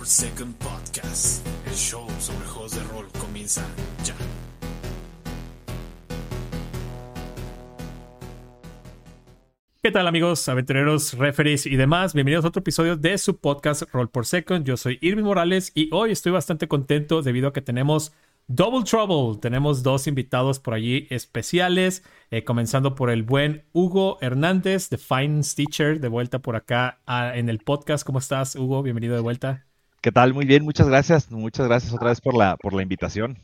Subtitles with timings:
[0.00, 1.46] por Second Podcast.
[1.66, 3.62] El show sobre juegos de rol comienza
[4.02, 4.14] ya.
[9.82, 12.14] ¿Qué tal amigos, aventureros, referees y demás?
[12.14, 14.64] Bienvenidos a otro episodio de su podcast Roll por Second.
[14.64, 18.14] Yo soy Irving Morales y hoy estoy bastante contento debido a que tenemos
[18.46, 19.38] Double Trouble.
[19.38, 25.42] Tenemos dos invitados por allí especiales, eh, comenzando por el buen Hugo Hernández, The Fine
[25.54, 28.02] Teacher, de vuelta por acá ah, en el podcast.
[28.02, 28.82] ¿Cómo estás, Hugo?
[28.82, 29.69] Bienvenido de vuelta.
[30.00, 30.32] ¿Qué tal?
[30.32, 31.30] Muy bien, muchas gracias.
[31.30, 33.36] Muchas gracias otra vez por la, por la invitación.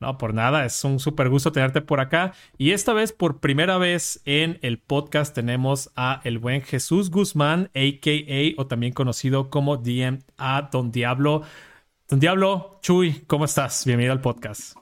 [0.00, 2.32] No, por nada, es un súper gusto tenerte por acá.
[2.56, 7.70] Y esta vez, por primera vez en el podcast, tenemos a el buen Jesús Guzmán,
[7.74, 8.60] a.k.a.
[8.60, 11.42] o también conocido como DM a Don Diablo.
[12.08, 13.84] Don Diablo, Chuy, ¿cómo estás?
[13.84, 14.76] Bienvenido al podcast.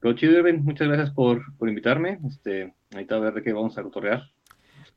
[0.00, 0.60] Todo chido, Irving.
[0.64, 2.18] Muchas gracias por, por invitarme.
[2.26, 4.29] Este, ahorita a ver de qué vamos a cotorrear.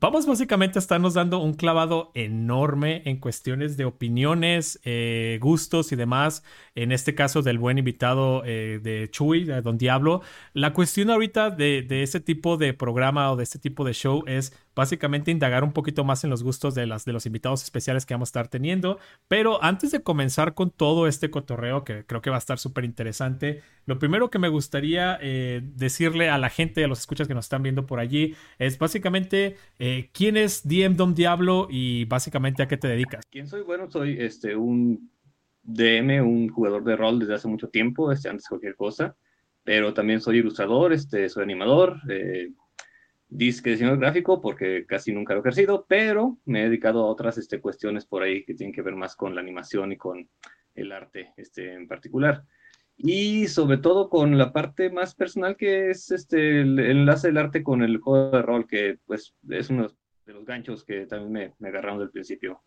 [0.03, 5.95] Vamos básicamente a estarnos dando un clavado enorme en cuestiones de opiniones, eh, gustos y
[5.95, 6.43] demás.
[6.75, 10.21] En este caso del buen invitado eh, de Chuy, de Don Diablo.
[10.51, 14.25] La cuestión ahorita de, de este tipo de programa o de este tipo de show
[14.27, 18.05] es básicamente indagar un poquito más en los gustos de, las, de los invitados especiales
[18.05, 18.99] que vamos a estar teniendo.
[19.27, 22.85] Pero antes de comenzar con todo este cotorreo, que creo que va a estar súper
[22.85, 27.33] interesante, lo primero que me gustaría eh, decirle a la gente, a los escuchas que
[27.33, 32.63] nos están viendo por allí, es básicamente eh, quién es DM Dom Diablo y básicamente
[32.63, 33.25] a qué te dedicas.
[33.29, 33.61] ¿Quién soy?
[33.61, 35.11] Bueno, soy este, un
[35.63, 39.15] DM, un jugador de rol desde hace mucho tiempo, este, antes de cualquier cosa,
[39.63, 41.97] pero también soy ilustrador, este, soy animador.
[42.09, 42.51] Eh,
[43.33, 47.37] disque diseñador gráfico porque casi nunca lo he ejercido, pero me he dedicado a otras
[47.37, 50.29] este, cuestiones por ahí que tienen que ver más con la animación y con
[50.75, 52.43] el arte este, en particular.
[52.95, 57.63] Y sobre todo con la parte más personal que es este, el, enlace del arte
[57.63, 59.87] con el juego de rol, que pues es uno
[60.25, 62.61] de los ganchos que también me, me agarraron del principio.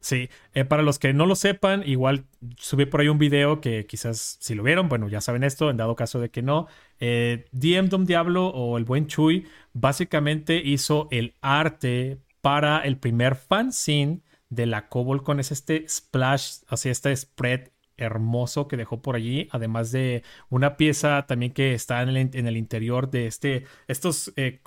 [0.00, 2.24] Sí, eh, para los que no lo sepan, igual
[2.56, 5.76] subí por ahí un video que quizás si lo vieron, bueno, ya saben esto, en
[5.76, 6.68] dado caso de que no.
[7.00, 13.34] Eh, DM Dom Diablo o el buen Chuy básicamente hizo el arte para el primer
[13.34, 14.20] fanzine
[14.50, 19.92] de la Cobol con este splash, así este spread hermoso que dejó por allí, además
[19.92, 24.60] de una pieza también que está en el, en el interior de este, estos eh,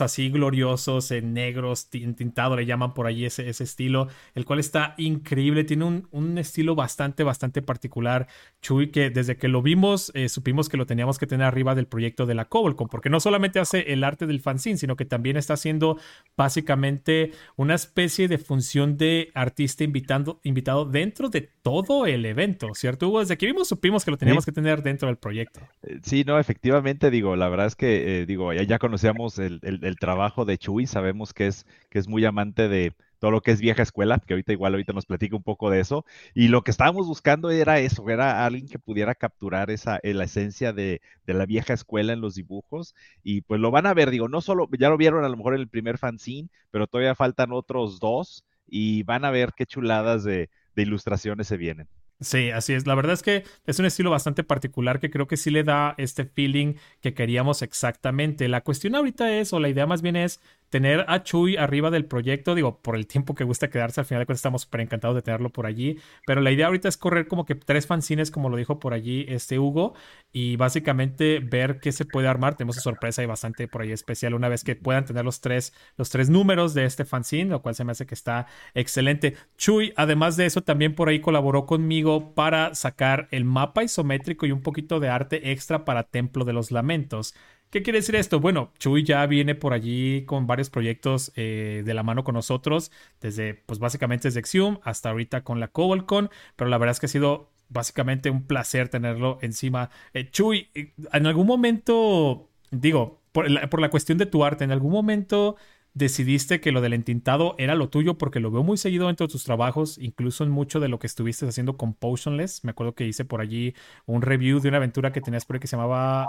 [0.00, 4.94] así gloriosos, en negros, tintado, le llaman por allí ese, ese estilo, el cual está
[4.96, 8.28] increíble, tiene un, un, estilo bastante, bastante particular,
[8.62, 11.86] Chuy, que desde que lo vimos eh, supimos que lo teníamos que tener arriba del
[11.86, 15.36] proyecto de la Cobolcon, porque no solamente hace el arte del fanzine, sino que también
[15.36, 15.98] está haciendo
[16.36, 22.67] básicamente una especie de función de artista invitando, invitado dentro de todo el evento.
[22.74, 23.20] ¿Cierto, Hugo?
[23.20, 25.60] Desde que vimos supimos que lo teníamos que tener dentro del proyecto.
[25.82, 29.60] Eh, sí, no, efectivamente, digo, la verdad es que, eh, digo, ya, ya conocíamos el,
[29.62, 33.50] el, trabajo de Chuy, sabemos que es, que es muy amante de todo lo que
[33.50, 36.62] es vieja escuela, que ahorita igual ahorita nos platica un poco de eso, y lo
[36.62, 41.00] que estábamos buscando era eso, era alguien que pudiera capturar esa, eh, la esencia de,
[41.26, 44.40] de, la vieja escuela en los dibujos, y pues lo van a ver, digo, no
[44.40, 47.98] solo, ya lo vieron a lo mejor en el primer fanzine, pero todavía faltan otros
[47.98, 51.88] dos, y van a ver qué chuladas de, de ilustraciones se vienen.
[52.20, 52.84] Sí, así es.
[52.86, 55.94] La verdad es que es un estilo bastante particular que creo que sí le da
[55.98, 58.48] este feeling que queríamos exactamente.
[58.48, 60.40] La cuestión ahorita es, o la idea más bien es,
[60.70, 64.22] tener a Chuy arriba del proyecto, digo, por el tiempo que gusta quedarse, al final
[64.22, 67.28] de cuentas estamos súper encantados de tenerlo por allí, pero la idea ahorita es correr
[67.28, 69.94] como que tres fanzines, como lo dijo por allí este Hugo,
[70.32, 72.56] y básicamente ver qué se puede armar.
[72.56, 75.72] Tenemos una sorpresa y bastante por ahí especial una vez que puedan tener los tres,
[75.96, 79.36] los tres números de este fanzine, lo cual se me hace que está excelente.
[79.56, 84.52] Chuy, además de eso, también por ahí colaboró conmigo para sacar el mapa isométrico y
[84.52, 87.34] un poquito de arte extra para Templo de los Lamentos.
[87.70, 88.40] ¿Qué quiere decir esto?
[88.40, 92.90] Bueno, Chuy ya viene por allí con varios proyectos eh, de la mano con nosotros,
[93.20, 97.06] desde, pues básicamente desde Xium hasta ahorita con la Cobolcon, pero la verdad es que
[97.06, 99.90] ha sido básicamente un placer tenerlo encima.
[100.14, 104.64] Eh, Chuy, eh, en algún momento, digo, por la, por la cuestión de tu arte,
[104.64, 105.56] en algún momento
[105.94, 109.32] decidiste que lo del entintado era lo tuyo porque lo veo muy seguido dentro de
[109.32, 112.64] tus trabajos, incluso en mucho de lo que estuviste haciendo con Potionless.
[112.64, 113.74] Me acuerdo que hice por allí
[114.06, 116.26] un review de una aventura que tenías por ahí que se llamaba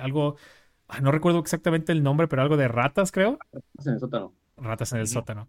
[0.00, 0.36] algo
[1.02, 3.38] no recuerdo exactamente el nombre, pero algo de ratas, creo.
[3.52, 4.34] Ratas en el sótano.
[4.56, 5.48] Ratas en el sótano.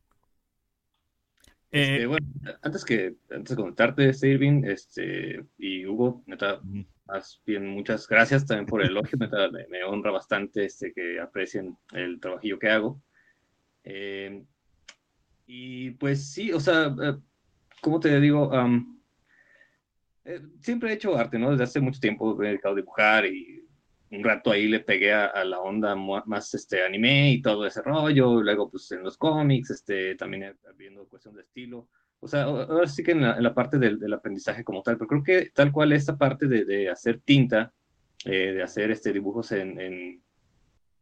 [1.71, 2.27] Este, eh, bueno,
[2.63, 6.59] antes que antes de comentarte, este Irving, este, y Hugo, neta,
[7.06, 11.77] más bien muchas gracias también por el elogio, neta, me, honra bastante este, que aprecien
[11.94, 13.01] el trabajillo que hago.
[13.83, 14.44] Eh,
[15.45, 17.18] y pues sí, o sea, eh,
[17.81, 18.51] ¿cómo te digo?
[20.59, 21.51] siempre he hecho arte, ¿no?
[21.51, 23.68] Desde hace mucho tiempo me he dedicado a dibujar y
[24.11, 28.41] un rato ahí le pegué a, la onda más este, anime y todo ese rollo,
[28.41, 31.88] luego pues en los cómics, este, también viendo cuestión de estilo,
[32.21, 35.23] o sea, ahora sí que en la, parte del, del, aprendizaje como tal, pero creo
[35.23, 37.71] que tal cual esta parte de, de hacer tinta,
[38.25, 40.21] eh, de hacer este, dibujos en, en,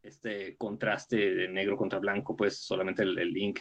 [0.04, 3.60] este contraste de negro contra blanco, pues solamente el, el ink,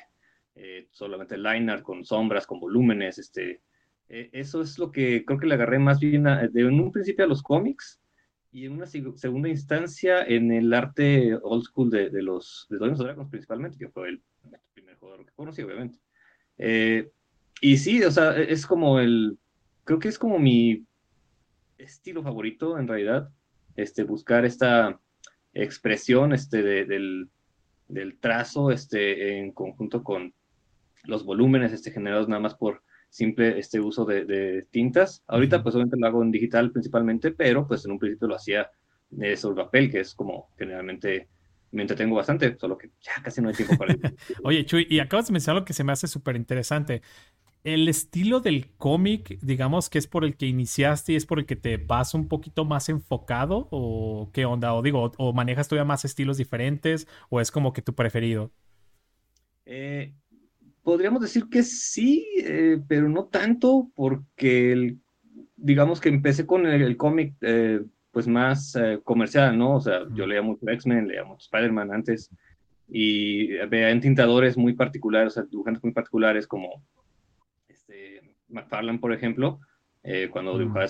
[0.55, 3.63] eh, solamente el liner con sombras, con volúmenes, este,
[4.09, 7.25] eh, eso es lo que creo que le agarré más bien de, en un principio
[7.25, 8.01] a los cómics
[8.57, 13.01] y en una segunda instancia en el arte old school de, de los de Dungeons
[13.01, 14.23] Dragons principalmente, que fue el,
[14.73, 15.99] primer jugador que conocí, obviamente.
[17.61, 19.37] y sí, o sea, es como el,
[19.85, 20.87] creo que es como mi
[21.77, 23.29] estilo favorito en realidad
[23.77, 24.99] este, buscar esta
[25.53, 27.29] expresión este, del,
[27.89, 30.33] del, trazo este, en conjunto con
[31.05, 32.83] los volúmenes este, generados nada más por
[33.17, 35.23] simple este uso de, tintas.
[35.27, 38.71] Ahorita pues obviamente lo hago en digital principalmente, pero pues en un principio lo hacía
[39.37, 41.29] sobre papel, que es como generalmente
[41.73, 43.95] me entretengo bastante, solo que ya casi no hay tiempo para.
[44.45, 47.03] Oye, Chuy, y acabas de mencionar lo que se me hace súper interesante
[47.67, 51.47] el estilo del cómic, digamos que es por el que iniciaste y es por el
[51.47, 55.85] que te vas un poquito más enfocado o qué onda, o digo, o, manejas todavía
[55.85, 58.53] más estilos diferentes o es como que tu preferido.
[59.65, 60.15] Eh,
[60.87, 64.95] podríamos decir que sí, eh, pero no tanto porque
[65.57, 67.81] digamos que empecé con el, cómic eh,
[68.13, 69.75] pues más comercial, ¿no?
[69.75, 72.31] O sea, yo leía mucho X-Men, leía mucho Spider-Man antes
[72.89, 76.85] y veía entintadores muy particulares, o sea, dibujantes muy particulares como
[78.49, 79.59] McFarlane, por ejemplo,
[80.03, 80.87] eh, cuando dibujaba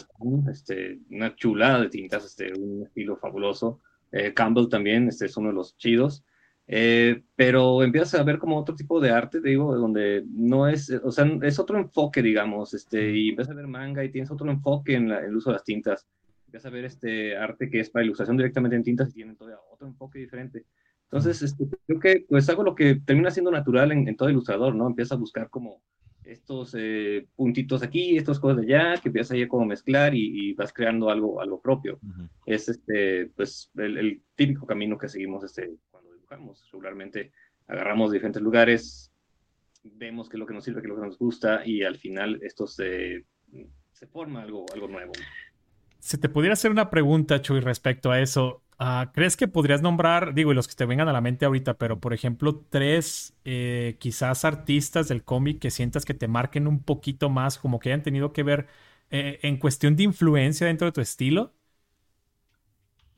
[0.51, 3.81] este, una chulada de tintas, este, un estilo fabuloso.
[4.13, 6.23] Eh, Campbell también este, es uno de los chidos.
[6.69, 11.13] Eh, pero empiezas a ver como otro tipo de arte, digo, donde no es, o
[11.13, 14.95] sea, es otro enfoque, digamos, este, y empiezas a ver manga y tienes otro enfoque
[14.95, 16.07] en, el uso de las tintas.
[16.47, 19.61] Empiezas a ver este arte que es para ilustración directamente en tintas y tiene todavía
[19.71, 20.65] otro enfoque diferente.
[21.05, 24.75] Entonces, este, creo que pues algo lo que termina siendo natural en, en todo ilustrador,
[24.75, 24.89] ¿no?
[24.89, 25.83] Empieza a buscar como
[26.27, 30.53] estos eh, puntitos aquí, estas cosas de allá, que empiezas ahí a como mezclar y,
[30.55, 31.99] vas creando algo, algo propio.
[32.45, 35.75] Es este, pues, el, típico camino que seguimos este,
[36.27, 36.69] dibujamos.
[36.73, 37.33] Regularmente
[37.67, 39.13] agarramos diferentes lugares,
[39.83, 41.97] vemos qué es lo que nos sirve, qué es lo que nos gusta, y al
[41.97, 43.25] final esto se,
[43.93, 45.13] se forma algo, algo nuevo.
[45.99, 50.35] Si te pudiera hacer una pregunta, Chuy, respecto a eso, Ah, ¿Crees que podrías nombrar,
[50.35, 53.97] digo, y los que te vengan a la mente ahorita, pero por ejemplo, tres eh,
[53.99, 58.03] quizás artistas del cómic que sientas que te marquen un poquito más, como que hayan
[58.03, 58.67] tenido que ver
[59.11, 61.55] eh, en cuestión de influencia dentro de tu estilo?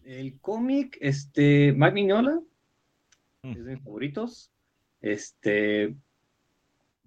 [0.04, 2.40] El cómic, este, Mike Mignola.
[3.42, 4.50] Es de mis favoritos.
[5.00, 5.94] Este,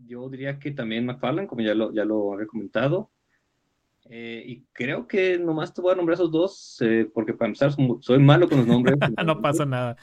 [0.05, 3.09] yo diría que también McFarlane, como ya lo, ya lo había comentado.
[4.05, 7.71] Eh, y creo que nomás te voy a nombrar esos dos, eh, porque para empezar
[8.01, 8.97] soy malo con los nombres.
[9.25, 9.95] no pasa nada.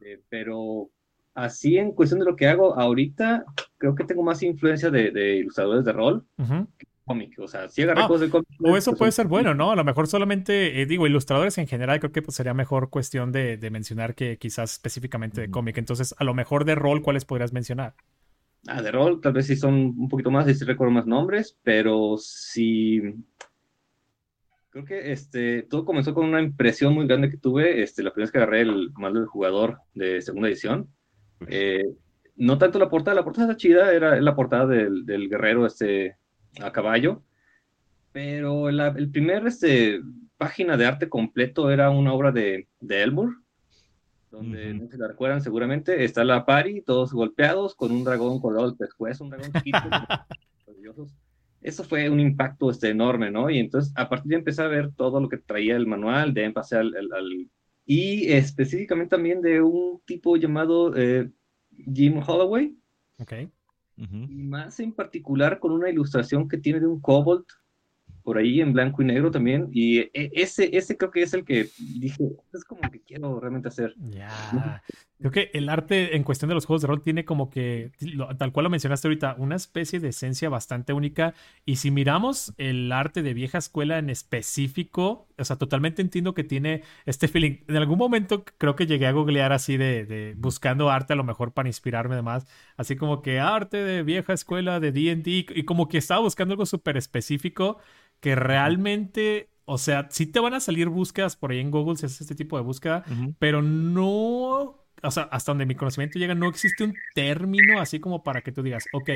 [0.00, 0.90] Eh, pero
[1.34, 3.44] así en cuestión de lo que hago ahorita,
[3.78, 6.26] creo que tengo más influencia de, ilustradores de rol
[6.78, 7.38] que cómic.
[7.38, 8.48] O sea, si agarré ah, cosas de cómic.
[8.60, 9.70] O eso pues, puede ser bueno, ¿no?
[9.70, 13.56] A lo mejor solamente, digo, ilustradores en general, creo que pues, sería mejor cuestión de,
[13.56, 15.78] de mencionar que quizás específicamente de cómic.
[15.78, 17.94] Entonces, a lo mejor de rol, ¿cuáles podrías mencionar?
[18.66, 21.56] Ah, de rol, tal vez sí son un poquito más, y sí recuerdo más nombres,
[21.62, 23.00] pero sí.
[24.70, 28.26] Creo que este, todo comenzó con una impresión muy grande que tuve este, la primera
[28.26, 30.88] vez que agarré el comando del jugador de segunda edición.
[31.46, 31.84] Eh,
[32.34, 36.16] no tanto la portada, la portada está chida, era la portada del, del guerrero este,
[36.60, 37.22] a caballo,
[38.12, 40.00] pero la, el primer este,
[40.36, 43.32] página de arte completo era una obra de, de Elmore,
[44.30, 48.68] donde no se la recuerdan seguramente, está la pari, todos golpeados, con un dragón colgado
[48.68, 49.78] del pescuezo, un dragón chiquito,
[51.62, 53.50] Eso fue un impacto este, enorme, ¿no?
[53.50, 56.44] Y entonces, a partir de empecé a ver todo lo que traía el manual, de
[56.44, 57.50] empecé al, al,
[57.84, 61.28] y específicamente también de un tipo llamado eh,
[61.92, 62.76] Jim Holloway.
[63.96, 67.46] Y más en particular con una ilustración que tiene de un kobold
[68.22, 69.68] por ahí en blanco y negro también.
[69.72, 71.68] Y e, ese, ese creo que es el que
[72.00, 73.94] dije, es como que quiero realmente hacer.
[73.98, 74.82] Ya.
[75.18, 77.92] Creo que el arte en cuestión de los juegos de rol tiene como que,
[78.38, 81.32] tal cual lo mencionaste ahorita, una especie de esencia bastante única.
[81.64, 86.44] Y si miramos el arte de vieja escuela en específico, o sea, totalmente entiendo que
[86.44, 87.64] tiene este feeling.
[87.66, 91.24] En algún momento creo que llegué a googlear así de, de buscando arte a lo
[91.24, 92.46] mejor para inspirarme además.
[92.76, 96.66] Así como que arte de vieja escuela de D&D y como que estaba buscando algo
[96.66, 97.78] súper específico
[98.20, 102.06] que realmente, o sea, sí te van a salir búsquedas por ahí en Google si
[102.06, 103.04] haces este tipo de búsqueda,
[103.38, 108.22] pero no, o sea, hasta donde mi conocimiento llega, no existe un término así como
[108.22, 109.10] para que tú digas, ok,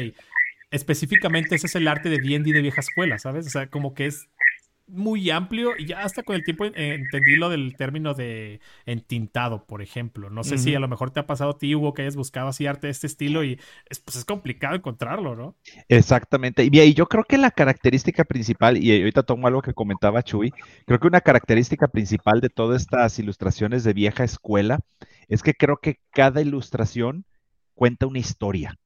[0.71, 3.47] específicamente ese es el arte de D&D de vieja escuela, ¿sabes?
[3.47, 4.29] O sea, como que es
[4.93, 9.83] muy amplio y ya hasta con el tiempo entendí lo del término de entintado, por
[9.83, 10.31] ejemplo.
[10.31, 12.49] No sé si a lo mejor te ha pasado a ti, Hugo, que hayas buscado
[12.49, 15.57] así arte de este estilo y es, pues es complicado encontrarlo, ¿no?
[15.89, 16.65] Exactamente.
[16.65, 20.53] Y, yo creo que la característica principal, y ahorita tomo algo que comentaba Chuy,
[20.87, 24.81] creo que una característica principal de todas estas ilustraciones de vieja escuela
[25.31, 27.25] es que creo que cada ilustración
[27.75, 28.79] cuenta una historia.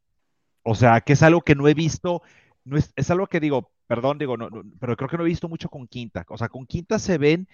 [0.62, 2.22] O sea, que es algo que no he visto,
[2.64, 4.48] no es, algo que digo, perdón, digo, no,
[4.78, 6.24] pero creo que no he visto mucho con Quinta.
[6.28, 7.48] O sea, con Quinta se ven,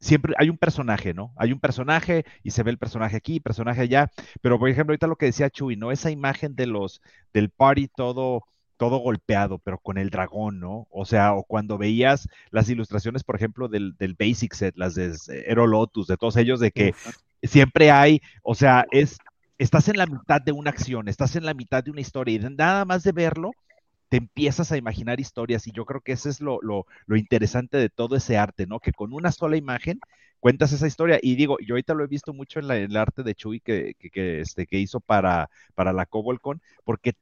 [0.00, 1.32] siempre hay un personaje, ¿no?
[1.36, 4.10] Hay un personaje y se ve el personaje aquí, personaje allá.
[4.40, 5.90] Pero, por ejemplo, ahorita lo que decía Chuy, ¿no?
[5.90, 7.02] Esa imagen de los,
[7.32, 8.44] del party todo
[8.78, 10.86] todo golpeado, pero con el dragón, ¿no?
[10.90, 15.16] O sea, o cuando veías las ilustraciones, por ejemplo, del, del Basic Set, las de
[15.46, 16.94] Hero Lotus, de todos ellos, de que
[17.42, 19.18] siempre hay, o sea, es,
[19.58, 22.38] estás en la mitad de una acción, estás en la mitad de una historia y
[22.38, 23.52] nada más de verlo,
[24.08, 26.60] te empiezas a imaginar historias y yo creo que eso es lo,
[27.08, 28.80] interesante de todo ese arte, ¿no?
[28.80, 30.00] Que con una sola imagen
[30.40, 33.34] cuentas esa historia y digo, yo ahorita lo he visto mucho en, el arte de
[33.34, 37.14] Chuy que, este, que hizo para, para la Cobolcon, porque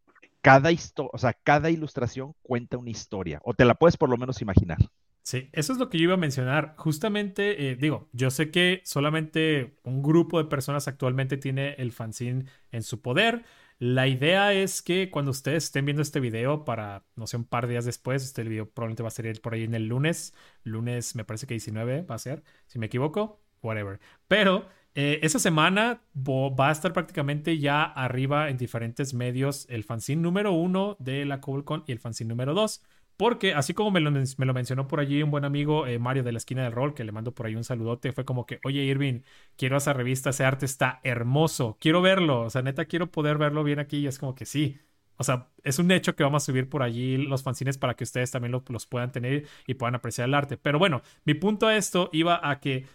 [0.43, 4.43] cada, o sea, cada ilustración cuenta una historia o te la puedes por lo menos
[4.43, 4.79] imaginar.
[5.27, 6.75] Sí, eso es lo que yo iba a mencionar.
[6.79, 12.45] Justamente, eh, digo, yo sé que solamente un grupo de personas actualmente tiene el fanzine
[12.71, 13.45] en su poder.
[13.81, 17.67] La idea es que cuando ustedes estén viendo este video para, no sé, un par
[17.67, 21.17] de días después, este video probablemente va a ser por ahí en el lunes, lunes
[21.17, 23.99] me parece que 19 va a ser, si me equivoco, whatever.
[24.29, 30.23] Pero eh, esa semana va a estar prácticamente ya arriba en diferentes medios el fanzine
[30.23, 32.85] número uno de la CoolCon y el fanzine número dos.
[33.17, 36.39] Porque así como me lo, mencionó por allí un buen amigo eh, Mario de la
[36.39, 39.23] esquina del rol, que le mando por ahí un saludote, fue como que, oye Irving,
[39.57, 43.65] quiero esa revista, ese arte está hermoso, quiero verlo, o sea, neta quiero poder verlo
[43.65, 44.79] bien aquí y es como que sí.
[45.19, 48.05] O sea, es un hecho que vamos a subir por allí los fanzines para que
[48.05, 50.59] ustedes también los puedan tener y puedan apreciar el arte.
[50.59, 52.87] Pero bueno, mi punto a esto iba a que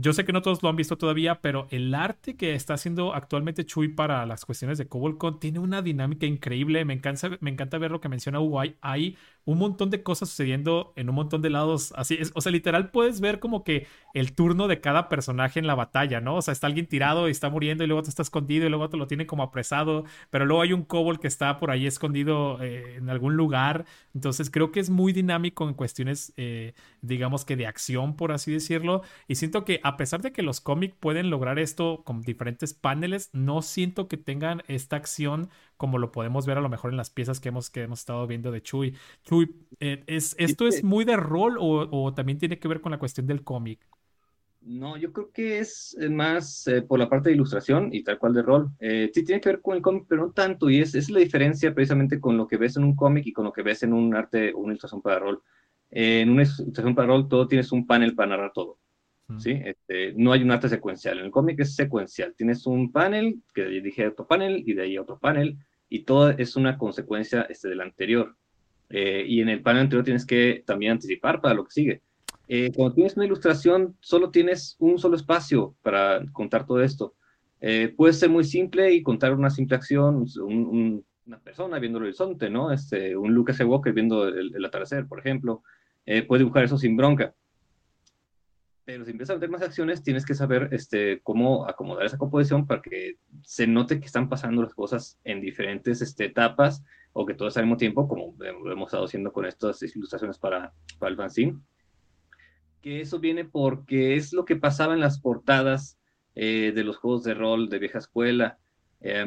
[0.00, 3.14] yo sé que no todos lo han visto todavía, pero el arte que está haciendo
[3.14, 6.84] actualmente Chuy para las cuestiones de Cobolcon tiene una dinámica increíble.
[6.86, 8.62] Me encanta, me encanta ver lo que menciona Hugo.
[8.80, 11.92] Hay, un montón de cosas sucediendo en un montón de lados.
[11.96, 15.66] Así es, o sea, literal puedes ver como que el turno de cada personaje en
[15.66, 16.36] la batalla, ¿no?
[16.36, 18.88] O sea, está alguien tirado y está muriendo y luego te está escondido y luego
[18.88, 22.62] te lo tiene como apresado, pero luego hay un Kobold que está por ahí escondido
[22.62, 23.84] eh, en algún lugar.
[24.14, 28.52] Entonces creo que es muy dinámico en cuestiones, eh, digamos que de acción, por así
[28.52, 29.02] decirlo.
[29.28, 33.30] Y siento que a pesar de que los cómics pueden lograr esto con diferentes paneles,
[33.32, 37.08] no siento que tengan esta acción como lo podemos ver a lo mejor en las
[37.08, 38.94] piezas que hemos, que hemos estado viendo de Chuy.
[39.24, 42.98] Chuy, eh, ¿es, ¿esto es muy de rol o, también tiene que ver con la
[42.98, 43.80] cuestión del cómic?
[44.60, 48.18] No, yo creo que es eh, más eh, por la parte de ilustración y tal
[48.18, 48.68] cual de rol.
[48.78, 50.68] sí tiene que ver con el cómic, pero no tanto.
[50.68, 53.46] Y es, es la diferencia precisamente con lo que ves en un cómic y con
[53.46, 55.42] lo que ves en un arte o una ilustración para rol.
[55.90, 58.76] en una ilustración para rol, todo tienes un panel para narrar todo.
[59.38, 59.58] ¿sí?
[59.64, 61.18] Este, no hay un arte secuencial.
[61.18, 62.34] En el cómic es secuencial.
[62.36, 65.56] Tienes un panel, que dije otro panel, y de ahí otro panel,
[65.90, 68.36] y todo es una consecuencia este, del anterior.
[68.88, 72.02] Eh, y en el panel anterior tienes que también anticipar para lo que sigue.
[72.48, 77.14] Eh, cuando tienes una ilustración, solo tienes un solo espacio para contar todo esto.
[77.60, 82.48] Eh, puede ser muy simple y contar una simple acción, una persona viendo el horizonte,
[82.48, 82.72] ¿no?
[82.72, 85.62] Este, un Lucas Walker viendo el, el atardecer, por ejemplo.
[86.26, 87.34] puede dibujar eso sin bronca.
[88.92, 92.66] Pero si empiezas a meter más acciones, tienes que saber este, cómo acomodar esa composición
[92.66, 96.82] para que se note que están pasando las cosas en diferentes este, etapas
[97.12, 100.72] o que todo está al mismo tiempo, como hemos estado haciendo con estas ilustraciones para,
[100.98, 101.60] para el fanzine.
[102.82, 105.96] Que eso viene porque es lo que pasaba en las portadas
[106.34, 108.58] eh, de los juegos de rol de vieja escuela.
[109.02, 109.24] Eh,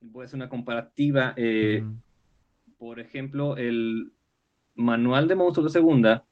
[0.00, 1.34] voy a hacer una comparativa.
[1.36, 1.84] Eh,
[2.78, 4.10] por ejemplo, el
[4.74, 6.24] manual de monstruos de segunda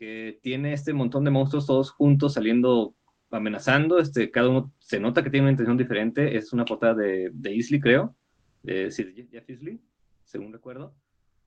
[0.00, 2.94] que tiene este montón de monstruos todos juntos saliendo,
[3.30, 7.28] amenazando, este, cada uno se nota que tiene una intención diferente, es una portada de,
[7.34, 8.16] de Isley, creo,
[8.62, 8.90] de,
[9.30, 9.78] Jeff Isley,
[10.24, 10.94] según recuerdo,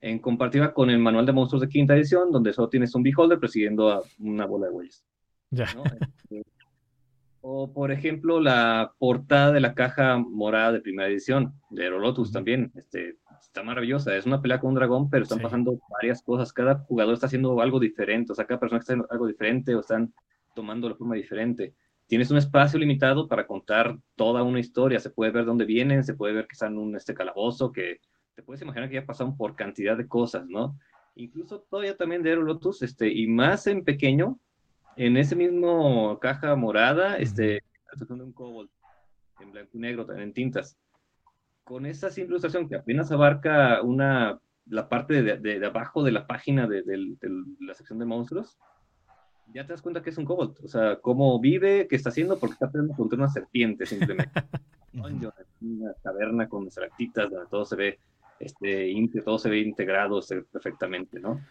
[0.02, 3.40] en comparativa con el manual de monstruos de quinta edición, donde solo tienes un beholder
[3.40, 5.04] persiguiendo a una bola de huellas.
[5.50, 5.66] Ya.
[6.00, 6.44] Este,
[7.42, 12.72] o, por ejemplo, la portada de la caja morada de primera edición, de Lotus también,
[12.76, 14.16] este, está maravillosa.
[14.16, 16.52] Es una pelea con un dragón, pero están pasando varias cosas.
[16.54, 19.80] Cada jugador está haciendo algo diferente, o sea, cada persona está haciendo algo diferente o
[19.80, 20.14] están
[20.56, 21.76] tomando la forma diferente.
[22.08, 25.00] Tienes un espacio limitado para contar toda una historia.
[25.00, 28.00] Se puede ver dónde vienen, se puede ver que están en un este calabozo, que
[28.36, 30.78] te puedes imaginar que ya pasaron por cantidad de cosas, ¿no?
[31.16, 34.40] Incluso todavía también de Aero Lotus, este, y más en pequeño,
[34.96, 37.62] en ese mismo caja morada, este,
[38.10, 38.70] un kobold
[39.40, 40.78] en blanco y negro, también en tintas
[41.64, 46.12] con esa simple ilustración que apenas abarca una la parte de, de- de abajo de
[46.12, 47.18] la página de, del-
[47.60, 48.58] la sección de monstruos,
[49.54, 50.58] ya te das cuenta que es un kobold.
[50.64, 54.32] O sea, cómo vive, qué está haciendo, porque está peleando contra una serpiente simplemente.
[54.94, 58.00] Una caverna con estalactitas donde todo se ve,
[58.40, 58.94] este,
[59.26, 61.42] todo se ve integrado perfectamente, ¿no?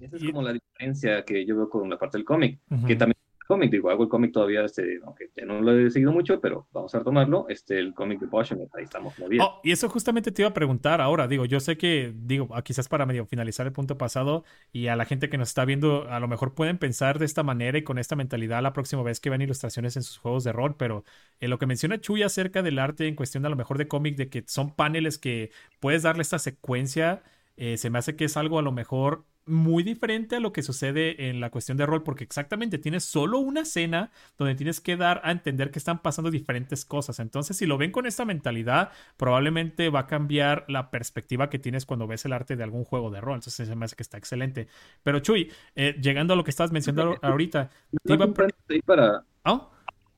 [0.00, 2.86] Esa es como la diferencia que yo veo con la parte del cómic, Ujú.
[2.86, 6.12] que también cómic, digo, hago el cómic todavía, este, aunque ya no lo he seguido
[6.12, 9.42] mucho, pero vamos a retomarlo, este, el cómic de Potion, ahí estamos muy bien.
[9.42, 12.62] Oh, y eso justamente te iba a preguntar ahora, digo, yo sé que, digo, ah,
[12.62, 16.08] quizás para medio finalizar el punto pasado y a la gente que nos está viendo,
[16.08, 19.20] a lo mejor pueden pensar de esta manera y con esta mentalidad la próxima vez
[19.20, 21.04] que vean ilustraciones en sus juegos de rol, pero
[21.40, 24.16] en lo que menciona Chuy acerca del arte en cuestión a lo mejor de cómic,
[24.16, 27.22] de que son paneles que puedes darle esta secuencia,
[27.56, 30.62] eh, se me hace que es algo a lo mejor muy diferente a lo que
[30.62, 34.96] sucede en la cuestión de rol, porque exactamente tienes solo una escena donde tienes que
[34.96, 37.18] dar a entender que están pasando diferentes cosas.
[37.18, 41.86] Entonces, si lo ven con esta mentalidad, probablemente va a cambiar la perspectiva que tienes
[41.86, 43.34] cuando ves el arte de algún juego de rol.
[43.34, 44.68] Entonces, se me hace que está excelente.
[45.02, 47.70] Pero, Chuy, eh, llegando a lo que estabas mencionando ahorita,
[48.04, 49.70] te iba a pre- Ahí para, ¿Oh?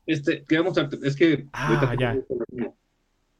[0.06, 1.46] este, ¿qué vamos a, es que...
[1.52, 2.16] Ah, ya.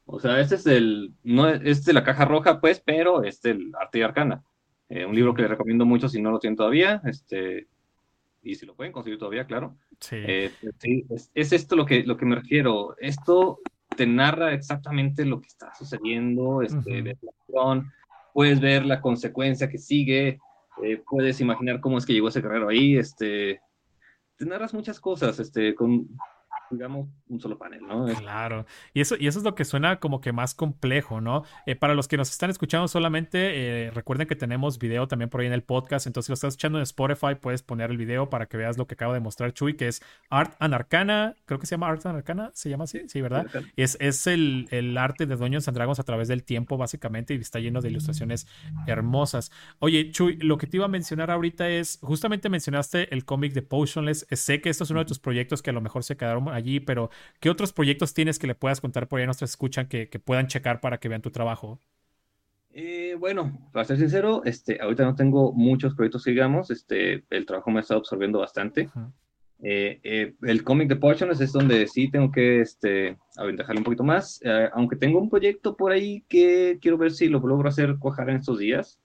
[0.07, 3.41] O sea, este es el, no es es de la caja roja, pues, pero es
[3.41, 4.43] del Arte y Arcana.
[4.95, 7.67] Eh, un libro que les recomiendo mucho si no lo tienen todavía, este,
[8.45, 9.77] y si lo pueden conseguir todavía, claro.
[9.99, 10.15] Sí.
[10.21, 12.95] Eh, sí, es, es esto lo que, lo que me refiero.
[12.99, 13.59] Esto
[13.97, 17.93] te narra exactamente lo que está sucediendo, este, ves la acción,
[18.33, 20.39] puedes ver la consecuencia que sigue,
[20.85, 23.61] eh, puedes imaginar cómo es que llegó ese guerrero ahí, este,
[24.37, 26.09] te narras muchas cosas, este, con,
[26.77, 28.07] digamos, un solo panel, ¿no?
[28.07, 31.45] Claro, y eso, y eso es lo que suena como que más complejo, ¿no?
[31.67, 35.41] Eh, para los que nos están escuchando solamente, eh, recuerden que tenemos video también por
[35.41, 38.31] ahí en el podcast, entonces si lo estás escuchando en Spotify, puedes poner el video
[38.31, 41.59] para que veas lo que acaba de mostrar Chuy, que es Art and Arcana, creo
[41.59, 43.03] que se llama Art and Arcana, ¿se llama así?
[43.09, 43.47] Sí, ¿verdad?
[43.77, 47.39] Es, es el, el arte de Dungeons and Dragons a través del tiempo, básicamente, y
[47.39, 48.47] está lleno de ilustraciones
[48.87, 49.51] hermosas.
[49.79, 53.63] Oye, Chuy, lo que te iba a mencionar ahorita es, justamente mencionaste el cómic de
[53.63, 54.27] Potionless.
[54.31, 56.81] Sé que esto es uno de tus proyectos que a lo mejor se quedaron allí,
[56.81, 60.09] pero ¿qué otros proyectos tienes que le puedas contar por ahí a nuestros escuchan que,
[60.09, 61.79] que puedan checar para que vean tu trabajo?
[62.73, 67.47] Eh, bueno, para ser sincero, este, ahorita no tengo muchos proyectos que digamos, este, el
[67.47, 68.89] trabajo me ha estado absorbiendo bastante.
[69.63, 74.05] Eh, eh, el cómic de Potions es donde sí tengo que este, aventajarle un poquito
[74.05, 77.97] más, eh, aunque tengo un proyecto por ahí que quiero ver si lo logro hacer
[77.99, 78.99] cuajar en estos días,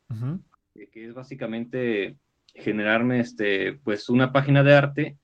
[0.76, 2.18] eh, que es básicamente
[2.56, 5.18] generarme este, pues una página de arte,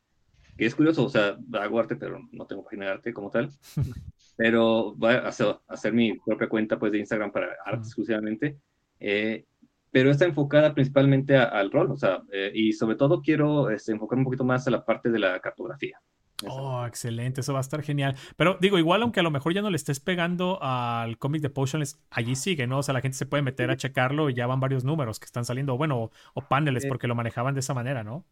[0.57, 3.51] que es curioso, o sea, hago arte, pero no tengo página de arte como tal,
[4.35, 7.87] pero voy a hacer, hacer mi propia cuenta pues de Instagram para arte Ujú.
[7.87, 8.59] exclusivamente,
[8.99, 9.45] eh,
[9.91, 13.91] pero está enfocada principalmente a- al rol, o sea, eh, y sobre todo quiero este,
[13.93, 15.99] enfocar un poquito más a la parte de la cartografía.
[16.47, 18.15] Oh, excelente, eso va a estar genial.
[18.35, 21.49] Pero digo, igual aunque a lo mejor ya no le estés pegando al cómic de
[21.49, 22.79] Potionless, allí sigue, ¿no?
[22.79, 25.25] O sea, la gente se puede meter a checarlo y ya van varios números que
[25.25, 28.25] están saliendo, bueno, o, o paneles porque lo manejaban de esa manera, ¿no?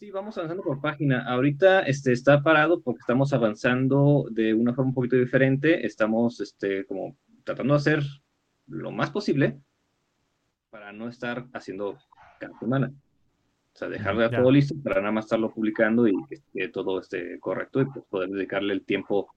[0.00, 1.26] Sí, vamos avanzando por página.
[1.26, 5.84] Ahorita este, está parado porque estamos avanzando de una forma un poquito diferente.
[5.86, 8.02] Estamos este, como tratando de hacer
[8.66, 9.60] lo más posible
[10.70, 11.98] para no estar haciendo
[12.38, 12.90] cada semana.
[13.74, 14.28] O sea, dejar Ya.
[14.30, 17.84] de todo listo para nada más estarlo publicando y que, que todo esté correcto y
[17.84, 19.28] pues, poder dedicarle el tiempo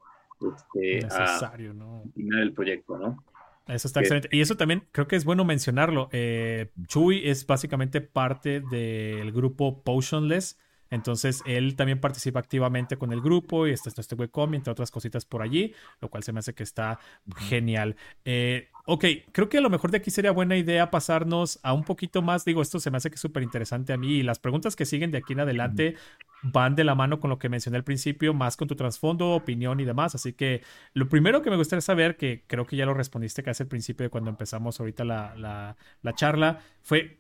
[0.49, 2.04] este, a ¿no?
[2.15, 3.21] terminar el proyecto, ¿no?
[3.67, 4.30] Eso está que- excelente.
[4.32, 6.10] Y eso también creo que es bueno mencionarlo.
[6.12, 10.60] Eh, Chuy es básicamente parte del grupo Potionless.
[10.89, 14.91] Entonces él también participa activamente con el grupo y está en este webcomic, entre otras
[14.91, 16.99] cositas por allí, lo cual se me hace que está
[17.36, 17.95] genial.
[18.26, 21.84] Eh, ok, creo que a lo mejor de aquí sería buena idea pasarnos a un
[21.84, 22.46] poquito más.
[22.46, 24.86] Digo, esto se me hace que es súper interesante a mí y las preguntas que
[24.86, 25.96] siguen de aquí en adelante
[26.41, 29.80] van de la mano con lo que mencioné al principio, más con tu trasfondo, opinión
[29.80, 30.15] y demás.
[30.15, 30.62] Así que
[30.93, 34.06] lo primero que me gustaría saber, que creo que ya lo respondiste casi al principio
[34.06, 37.19] de cuando empezamos ahorita la, la, la charla, fue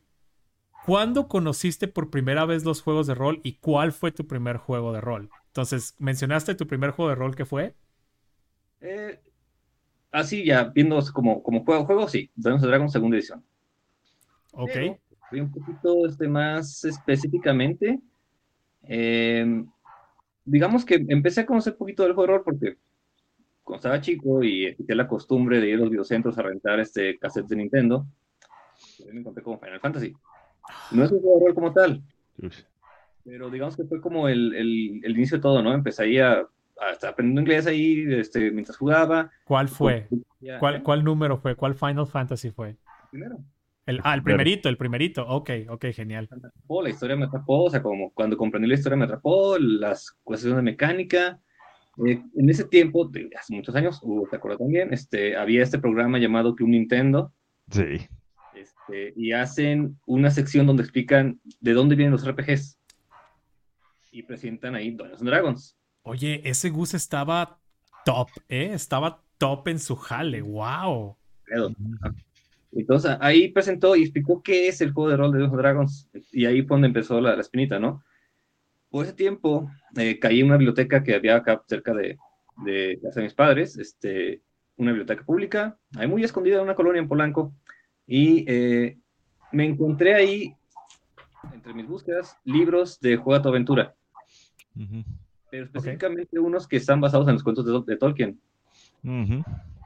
[0.85, 4.91] ¿cuándo conociste por primera vez los juegos de rol y cuál fue tu primer juego
[4.93, 5.29] de rol?
[5.47, 7.75] Entonces, ¿mencionaste tu primer juego de rol que fue?
[8.81, 9.19] Eh,
[10.13, 13.43] así ya, viendo como, como juego, juego, sí, Dungeons Dragons segunda edición.
[14.53, 14.71] Ok.
[14.73, 14.99] Pero,
[15.29, 17.99] fui un poquito este, más específicamente.
[18.83, 19.63] eh,
[20.45, 22.75] digamos que empecé a conocer un poquito del horror porque
[23.63, 27.17] cuando estaba chico y quité la costumbre de ir a los videocentros a rentar este,
[27.17, 28.05] cassettes de Nintendo,
[28.99, 30.13] yo me encontré con Final Fantasy.
[30.91, 32.03] No es un juego de rol como tal,
[32.41, 32.55] Uf.
[33.23, 35.73] pero digamos que fue como el, el, el inicio de todo, ¿no?
[35.73, 36.45] Empecé ahí a,
[36.79, 39.31] a estar aprendiendo inglés ahí este, mientras jugaba.
[39.45, 40.07] ¿Cuál fue?
[40.39, 40.83] Ya, ¿Cuál.
[40.83, 41.55] ¿Cuál número fue?
[41.55, 42.75] ¿Cuál Final Fantasy fue?
[43.11, 43.37] Primero.
[43.85, 45.27] El, ah, el primerito, el primerito.
[45.27, 46.29] Ok, ok, genial.
[46.81, 50.57] la historia me atrapó, o sea, como cuando comprendí la historia me atrapó, las cuestiones
[50.57, 51.39] de mecánica.
[52.07, 55.77] Eh, en ese tiempo, de hace muchos años, Hugo, te acuerdas también, este, había este
[55.79, 57.33] programa llamado Club Nintendo,
[57.69, 58.07] Sí.
[58.55, 62.79] este, y hacen una sección donde explican de dónde vienen los RPGs.
[64.11, 65.77] Y presentan ahí Dungeons and Dragons.
[66.03, 67.59] Oye, ese Gus estaba
[68.05, 68.71] top, ¿eh?
[68.73, 71.15] Estaba top en su jale, wow.
[72.71, 76.45] Entonces ahí presentó y explicó qué es el juego de rol de Dungeons Dragons y
[76.45, 78.03] ahí fue donde empezó la, la espinita, ¿no?
[78.89, 82.17] Por ese tiempo eh, caí en una biblioteca que había acá cerca de,
[82.57, 84.41] de casa de mis padres, este,
[84.77, 87.53] una biblioteca pública, ahí muy escondida en una colonia en Polanco,
[88.05, 88.97] y eh,
[89.51, 90.55] me encontré ahí,
[91.53, 93.95] entre mis búsquedas, libros de juego de aventura.
[95.53, 98.41] Pero específicamente unos que están basados en los cuentos de, de Tolkien.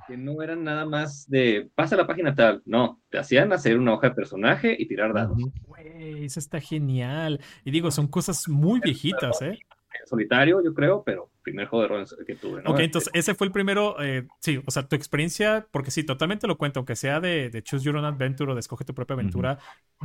[0.08, 3.94] Que no eran nada más de pasa la página tal, no, te hacían hacer una
[3.94, 5.38] hoja de personaje y tirar dados.
[5.66, 7.42] Güey, eso está genial.
[7.66, 9.60] Y digo, son cosas muy viejitas, ¿eh?
[10.06, 12.62] solitario, yo creo, pero primer juego de rol que tuve.
[12.62, 12.72] ¿no?
[12.72, 16.48] Ok, entonces ese fue el primero, eh, sí, o sea, tu experiencia, porque sí, totalmente
[16.48, 19.16] lo cuento, aunque sea de, de Choose Your Own Adventure o de Escoge tu propia
[19.16, 19.58] aventura,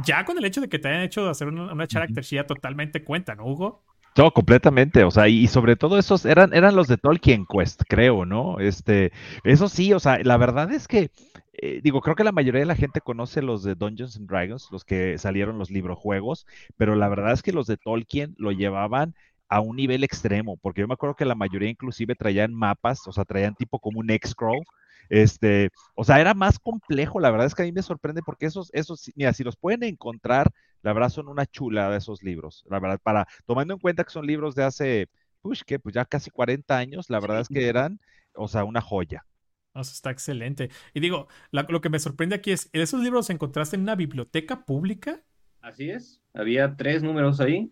[0.05, 3.05] ya con el hecho de que te hayan hecho hacer una, una character sheet totalmente
[3.05, 3.85] cuenta, ¿no, Hugo?
[4.17, 8.27] No, completamente, o sea, y, sobre todo esos eran, eran los de Tolkien Quest, creo,
[8.27, 8.61] ¿no?
[8.61, 9.11] Este,
[9.43, 11.11] eso sí, o sea, la verdad es que,
[11.55, 14.69] eh, digo, creo que la mayoría de la gente conoce los de Dungeons and Dragons,
[14.71, 16.47] los que salieron los librojuegos,
[16.77, 19.15] pero la verdad es que los de Tolkien lo llevaban
[19.49, 23.13] a un nivel extremo, porque yo me acuerdo que la mayoría inclusive traían mapas, o
[23.13, 24.65] sea, traían tipo como un X-Scroll,
[25.13, 28.47] este, o sea, era más complejo, la verdad es que a mí me sorprende porque
[28.47, 32.65] esos, esos, mira, si los pueden encontrar, la verdad son una chula de esos libros,
[32.71, 35.09] la verdad, para, tomando en cuenta que son libros de hace,
[35.43, 38.01] pues, que pues ya casi 40 años, la verdad es que eran,
[38.35, 39.27] o sea, una joya.
[39.75, 40.71] Eso está excelente.
[40.95, 44.65] Y digo, lo que me sorprende aquí es, ¿esos libros los encontraste en una biblioteca
[44.65, 45.23] pública?
[45.61, 47.71] Así es, había tres números ahí,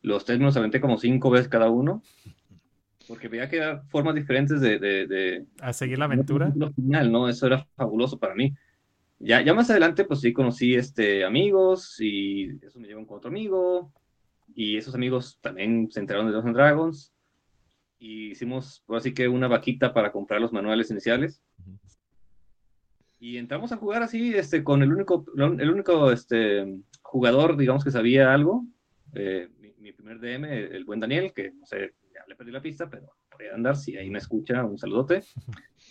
[0.00, 2.02] los tres me los aventé como cinco veces cada uno.
[3.10, 6.52] Porque veía que había formas diferentes de, de, A seguir la aventura.
[6.76, 7.28] Final, ¿no?
[7.28, 8.54] Eso era fabuloso para mí.
[9.18, 13.28] Ya, ya más adelante, pues sí, conocí este, amigos y eso me llevó con otro
[13.28, 13.92] amigo.
[14.54, 17.12] Y esos amigos también se enteraron de Dungeons Dragons.
[17.98, 21.42] Y hicimos, por así que, una vaquita para comprar los manuales iniciales.
[23.18, 27.90] Y entramos a jugar así, este, con el único, el único este, jugador, digamos, que
[27.90, 28.64] sabía algo.
[29.14, 31.94] Eh, mi primer DM, el buen Daniel, que no sé,
[32.30, 35.22] le perdí la pista, pero podría andar, si ahí me escucha, un saludote.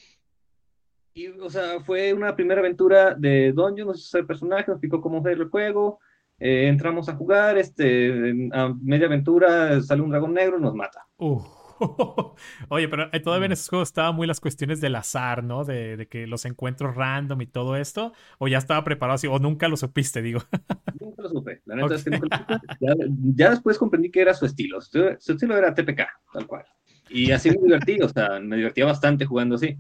[1.12, 5.02] Y, o sea, fue una primera aventura de Dungeon, nos hizo ser personaje, nos explicó
[5.02, 5.99] cómo hacer el juego,
[6.38, 11.08] eh, entramos a jugar, este, a media aventura sale un dragón negro y nos mata.
[11.17, 11.41] Uh.
[12.70, 15.63] Oye, pero eh, todavía en esos juegos estaba muy las cuestiones del azar, ¿no?
[15.63, 18.13] De, que los encuentros random y todo esto.
[18.38, 20.42] O ya estaba preparado así, o nunca lo supiste, digo.
[21.00, 21.62] nunca lo supe.
[21.65, 23.10] La neta es que nunca lo supe.
[23.36, 24.82] Ya, después comprendí que era su estilo.
[24.82, 26.65] Su, estilo era TPK, tal cual.
[27.10, 29.78] Y así me divertí, o sea, me divertía bastante jugando así.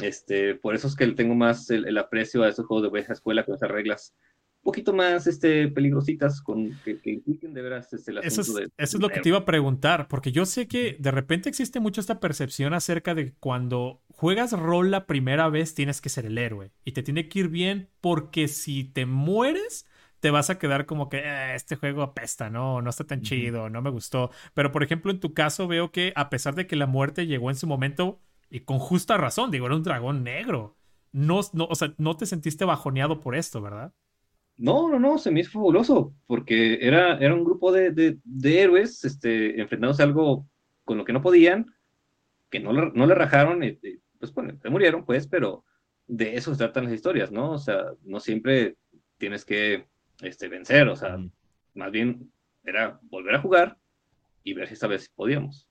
[0.00, 3.44] Este, por eso es que tengo más el, aprecio a esos juegos de vieja escuela
[3.44, 4.14] con esas reglas
[4.66, 8.96] poquito más este, peligrositas con, que, impliquen de veras este, el eso es, de, Eso
[8.96, 12.00] es lo que te iba a preguntar, porque yo sé que de repente existe mucho
[12.00, 16.72] esta percepción acerca de cuando juegas rol la primera vez tienes que ser el héroe
[16.84, 19.86] y te tiene que ir bien porque si te mueres
[20.18, 22.82] te vas a quedar como que eh, este juego apesta, ¿no?
[22.82, 24.30] No está tan chido, no me gustó.
[24.54, 27.50] Pero por ejemplo, en tu caso veo que a pesar de que la muerte llegó
[27.50, 30.76] en su momento y con justa razón, digo, era un dragón negro.
[31.12, 33.94] No, no, o sea, no te sentiste bajoneado por esto, ¿verdad?
[34.58, 39.04] No, no, no, se me hizo fabuloso, porque era, era un grupo de, de, héroes
[39.04, 40.48] este, enfrentándose a algo
[40.84, 41.66] con lo que no podían,
[42.48, 43.78] que no, no le rajaron, y,
[44.18, 45.64] pues bueno, se murieron, pues, pero
[46.06, 47.52] de eso se tratan las historias, ¿no?
[47.52, 48.76] O sea, no siempre
[49.18, 49.86] tienes que
[50.22, 51.18] este, vencer, o sea,
[51.74, 52.30] más bien
[52.64, 53.76] era volver a jugar
[54.42, 55.68] y ver si esta vez podíamos.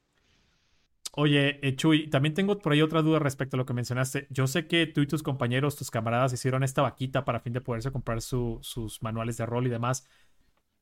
[1.17, 4.27] Oye, eh, Chuy, también tengo por ahí otra duda respecto a lo que mencionaste.
[4.29, 7.61] Yo sé que tú y tus compañeros, tus camaradas hicieron esta vaquita para fin de
[7.61, 10.05] poderse comprar sus manuales de rol y demás.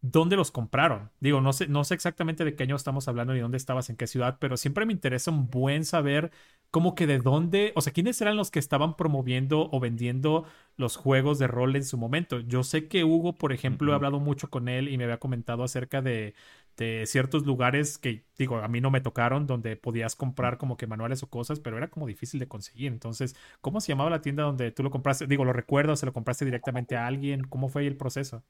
[0.01, 1.11] ¿Dónde los compraron?
[1.19, 3.95] Digo, no sé, no sé exactamente de qué año estamos hablando ni dónde estabas, en
[3.95, 6.31] qué ciudad, pero siempre me interesa un buen saber
[6.71, 10.45] cómo que de dónde, o sea, quiénes eran los que estaban promoviendo o vendiendo
[10.77, 12.39] los juegos de rol en su momento.
[12.41, 15.63] Yo sé que Hugo, por ejemplo, he hablado mucho con él y me había comentado
[15.63, 16.33] acerca de,
[16.77, 20.87] de ciertos lugares que, digo, a mí no me tocaron, donde podías comprar como que
[20.87, 22.91] manuales o cosas, pero era como difícil de conseguir.
[22.91, 25.27] Entonces, ¿cómo se llamaba la tienda donde tú lo compraste?
[25.27, 25.95] Digo, ¿lo recuerdo?
[25.95, 27.43] ¿Se lo compraste directamente a alguien?
[27.43, 28.43] ¿Cómo fue el proceso?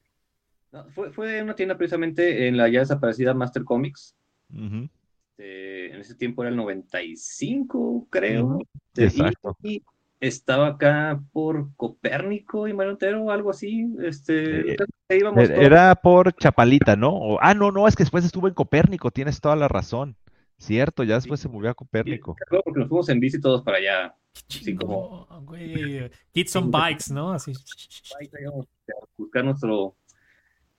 [0.94, 4.16] fue, fue una tienda precisamente en la ya desaparecida Master Comics.
[4.50, 8.58] Este, en ese tiempo era el 95, creo.
[8.96, 9.56] Exacto.
[9.62, 9.82] Y,
[10.20, 12.96] estaba acá por Copérnico y Mario
[13.30, 13.86] algo así.
[14.02, 14.76] Este, eh,
[15.08, 17.38] era por Chapalita, ¿no?
[17.40, 20.16] ah, no, no, es que después estuvo en Copérnico, tienes toda la razón.
[20.56, 22.36] Cierto, ya después se movió a Copérnico.
[22.38, 24.14] Sí, porque nos fuimos en bici todos para allá.
[24.48, 26.10] Qué Sí, como- güey.
[26.32, 27.32] Kids on bikes, ¿no?
[27.32, 27.52] Así.
[29.16, 29.96] Buscar nuestro,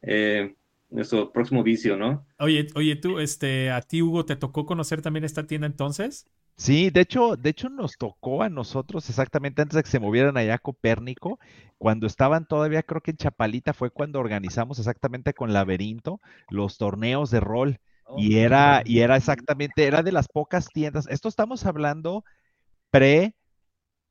[0.02, 0.56] eh,
[0.90, 2.26] nuestro próximo vicio, ¿no?
[2.40, 6.28] Oye, oye, tú, este, a ti, Hugo, ¿te tocó conocer también esta tienda entonces?
[6.58, 10.38] Sí, de hecho, de hecho nos tocó a nosotros exactamente antes de que se movieran
[10.38, 11.38] allá a Copérnico,
[11.78, 17.30] cuando estaban todavía, creo que en Chapalita fue cuando organizamos exactamente con Laberinto los torneos
[17.32, 17.80] de rol.
[18.18, 21.08] Y era, y era exactamente, era de las pocas tiendas.
[21.10, 22.24] Esto estamos hablando
[22.92, 23.36] pre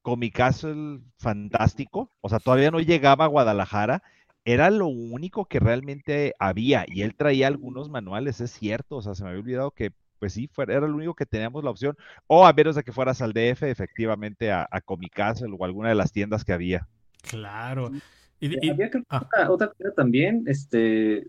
[0.02, 4.02] Comic Castle Fantástico, o sea, todavía no llegaba a Guadalajara.
[4.44, 6.84] Era lo único que realmente había.
[6.88, 8.96] Y él traía algunos manuales, es cierto.
[8.96, 9.92] O sea, se me había olvidado que,
[10.24, 11.94] pues sí, fuera, era lo único que teníamos la opción.
[12.26, 15.90] O a menos de que fueras al DF, efectivamente, a, a Comic Castle o alguna
[15.90, 16.88] de las tiendas que había.
[17.28, 17.90] Claro.
[18.40, 19.22] Y, y- Había creo que ah.
[19.22, 21.26] otra, otra tienda también, este,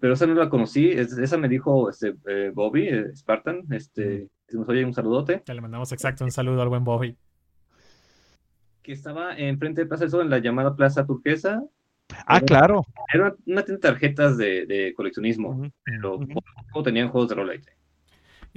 [0.00, 4.28] pero esa no la conocí, es- esa me dijo este, eh, Bobby, eh, Spartan, este,
[4.48, 7.14] si nos oye un saludote, ya le mandamos exacto un saludo al buen Bobby.
[8.82, 11.62] que estaba enfrente de Plaza del Sol en la llamada Plaza Turquesa,
[12.26, 12.86] Ah, claro.
[13.12, 16.18] era una, una tienda de tarjetas de, de coleccionismo, pero
[16.72, 17.60] poco tenían juegos de rol ahí.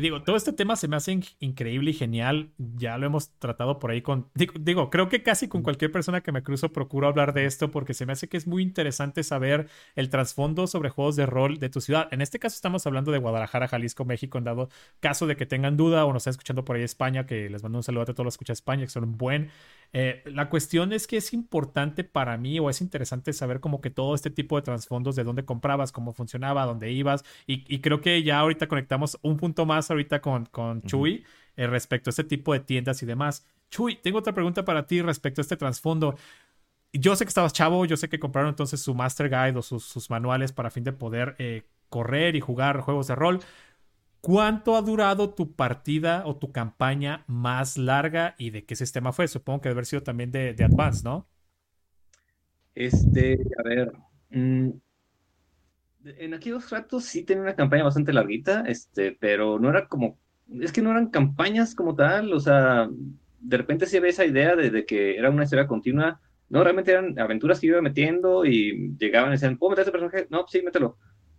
[0.02, 2.50] Y digo, todo este tema se me hace in- increíble y genial.
[2.58, 4.28] Ya lo hemos tratado por ahí con.
[4.34, 7.70] Digo, digo, creo que casi con cualquier persona que me cruzo procuro hablar de esto
[7.70, 11.60] porque se me hace que es muy interesante saber el trasfondo sobre juegos de rol
[11.60, 12.08] de tu ciudad.
[12.12, 14.70] En este caso estamos hablando de Guadalajara, Jalisco, México, en dado
[15.02, 17.78] caso de que tengan duda o nos están escuchando por ahí España, que les mando
[17.78, 19.52] un saludo a todos los que escuchan España, que son un buen.
[19.94, 23.90] Eh, la cuestión es que es importante para mí o es interesante saber como que
[23.90, 27.24] todo este tipo de trasfondos de dónde comprabas, cómo funcionaba, dónde ibas.
[27.46, 30.82] Y, y creo que ya ahorita conectamos un punto más ahorita con, con.
[30.84, 31.26] Chuy
[31.56, 33.46] eh, respecto a este tipo de tiendas y demás.
[33.70, 36.16] Chuy, tengo otra pregunta para ti respecto a este trasfondo.
[36.94, 39.86] Yo sé que estabas chavo, yo sé que compraron entonces su Master Guide o sus,
[39.86, 43.40] sus manuales para fin de poder eh, correr y jugar juegos de rol.
[44.22, 49.28] ¿Cuánto ha durado tu partida o tu campaña más larga y de qué sistema fue?
[49.28, 51.28] Supongo que debe haber sido también de, de Advance, ¿no?
[52.76, 53.92] Este, a ver,
[54.30, 54.70] mm,
[56.06, 60.20] en aquellos ratos sí tenía una campaña bastante larguita, este, pero no era como,
[60.60, 62.90] es que no eran campañas como tal, o sea,
[63.40, 66.92] de repente sí había esa idea de, de que era una historia continua, no, realmente
[66.92, 70.28] eran aventuras que yo iba metiendo y llegaban y decían, ¿puedo meter ese personaje?
[70.30, 70.98] No, sí, mételo.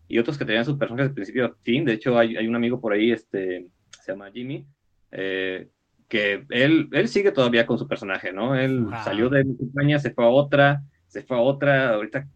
[0.09, 2.57] Y otros que tenían sus personajes de principio a fin, de hecho hay, hay un
[2.57, 3.67] amigo por ahí, este,
[4.03, 4.67] se llama Jimmy,
[5.11, 5.69] eh,
[6.09, 8.55] que él, él sigue todavía con su personaje, ¿no?
[8.55, 8.95] Él Wow.
[9.05, 12.27] salió de mi campaña, se fue a otra, se fue a otra, ahorita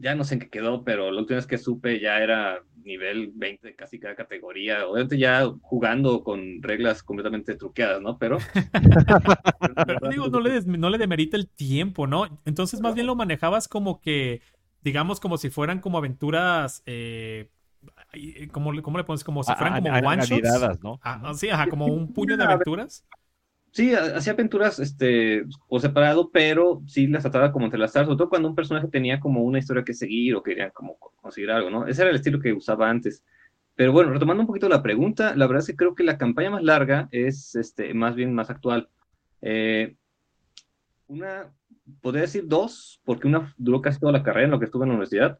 [0.00, 3.32] ya no sé en qué quedó, pero la última vez que supe ya era nivel
[3.34, 8.18] 20 casi cada categoría, obviamente ya jugando con reglas completamente truqueadas, ¿no?
[8.18, 8.38] Pero...
[9.86, 12.40] Pero digo, no le, des- no le demerita el tiempo, ¿no?
[12.44, 14.40] Entonces más bien lo manejabas como que,
[14.82, 17.50] digamos, como si fueran como aventuras, eh,
[18.52, 19.24] ¿cómo, le- cómo le pones?
[19.24, 20.32] Como si A- fueran a- como a- one shots.
[20.32, 21.00] anidadas, ¿no?
[21.02, 23.04] Ah, sí, ajá, como un puño de aventuras.
[23.76, 28.30] Sí, ha- hacía aventuras este, por separado, pero sí las trataba como entrelazar, sobre todo
[28.30, 31.86] cuando un personaje tenía como una historia que seguir o querían como conseguir algo, ¿no?
[31.86, 33.22] Ese era el estilo que usaba antes.
[33.74, 36.48] Pero bueno, retomando un poquito la pregunta, la verdad es que creo que la campaña
[36.48, 38.88] más larga es este, más bien más actual.
[39.42, 39.94] Eh,
[41.08, 41.52] una,
[42.00, 44.88] podría decir dos, porque una duró casi toda la carrera en lo que estuve en
[44.88, 45.38] la universidad.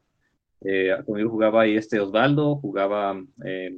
[0.61, 3.19] Eh, conmigo jugaba ahí este Osvaldo, jugaba...
[3.47, 3.75] Eh.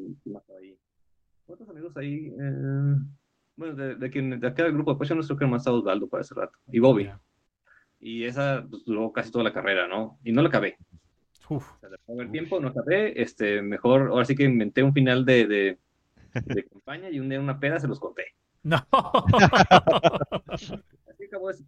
[1.47, 2.27] ¿Cuántos amigos ahí?
[2.27, 2.97] Eh,
[3.59, 6.09] bueno, de, de, quien, de acá del grupo de no creo que más estaba Osvaldo
[6.09, 6.57] para ese rato.
[6.73, 7.05] Y Bobby.
[7.05, 7.21] Ya.
[8.01, 10.19] Y esa pues, duró casi toda la carrera, ¿no?
[10.25, 10.79] Y no la acabé.
[11.49, 11.69] Uf.
[11.73, 13.21] O sea, haber tiempo, no acabé.
[13.21, 15.79] Este, mejor, ahora sí que inventé un final de, de,
[16.45, 18.27] de campaña y un día una peda se los conté.
[18.63, 18.77] No.
[20.49, 21.65] Así acabó eso.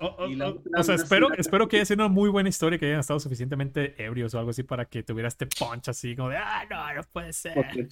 [0.00, 2.78] O, o- Y la o- sea, espero, espero que haya sido una muy buena historia,
[2.78, 6.28] que hayan estado suficientemente ebrios o algo así para que tuviera este punch así como
[6.30, 7.54] de, ah, no, no puede ser.
[7.54, 7.86] Porque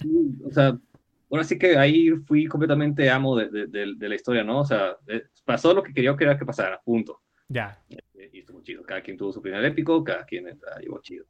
[0.45, 0.77] o sea,
[1.31, 4.59] ahora sí que ahí fui completamente amo de, de, de, de la historia, ¿no?
[4.59, 7.21] O sea, eh, pasó lo que quería que era que pasara, punto.
[7.47, 7.77] Ya.
[7.89, 8.83] Eh, Y estuvo chido.
[8.83, 11.25] Cada quien tuvo su final épico, cada quien eh, la llevó chido.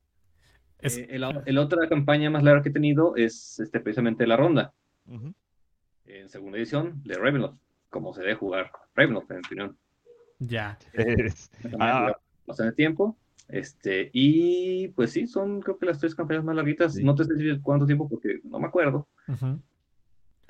[0.79, 4.35] Es- Eh, el, el otra campaña más larga que he tenido es este, precisamente la
[4.37, 4.73] ronda,
[5.07, 5.33] Ujú.
[6.05, 7.57] en segunda edición de Ravenloft,
[7.89, 9.77] como se debe jugar Ravenloft, en mi opinión.
[10.39, 10.77] Ya.
[10.93, 12.15] Es- Ah.
[12.47, 13.15] bastante tiempo.
[13.47, 16.93] Este, y pues sí, son creo que las tres campañas más larguitas.
[16.95, 17.03] Sí.
[17.03, 19.59] No te sé decir cuánto tiempo porque no me acuerdo, Ujú.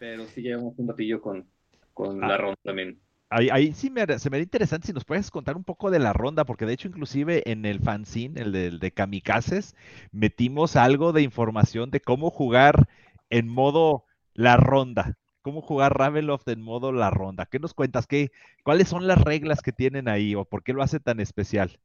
[0.02, 1.48] Pero sí llevamos un batillo con,
[1.94, 2.28] con Ah.
[2.28, 3.00] la ronda también.
[3.30, 6.00] Ahí, ahí sí me, se me haría interesante si nos puedes contar un poco de
[6.00, 9.76] la ronda, porque de hecho inclusive en el fanzine, el de, de Kamikazes,
[10.12, 12.90] metimos algo de información de cómo jugar
[13.30, 17.46] en modo la ronda, cómo jugar Ravenloft en modo la ronda.
[17.46, 18.08] ¿Qué nos cuentas?
[18.08, 18.32] ¿Qué,
[18.64, 21.80] ¿Cuáles son las reglas que tienen ahí o por qué lo hace tan especial?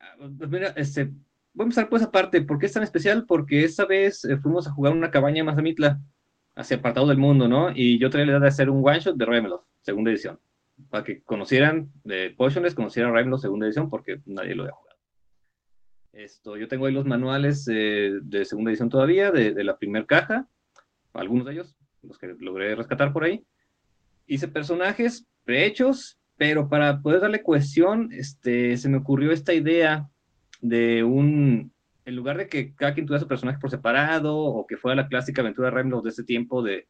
[0.00, 1.14] Ah, Pues mira, este, voy
[1.60, 2.42] a empezar por esa parte.
[2.42, 3.26] ¿Por qué es tan especial?
[3.26, 6.00] Porque esta vez eh, fuimos a jugar una cabaña en Mazamitla.
[6.58, 7.70] Así apartado del mundo, ¿no?
[7.72, 10.40] Y yo traía la idea de hacer un one shot de Ravenloft, segunda edición,
[10.90, 14.98] para que conocieran de Potionless, conocieran Ravenloft segunda edición, porque nadie lo había jugado.
[16.12, 20.04] Esto, yo tengo ahí los manuales eh, de segunda edición todavía, de, de la primera
[20.04, 20.48] caja,
[21.12, 23.46] algunos de ellos, los que logré rescatar por ahí.
[24.26, 30.10] Hice personajes prehechos, pero para poder darle cohesión, este, se me ocurrió esta idea
[30.60, 31.72] de un,
[32.08, 35.08] en lugar de que cada quien tuviera su personaje por separado, o que fuera la
[35.08, 36.88] clásica aventura de Ravenloft de ese tiempo de,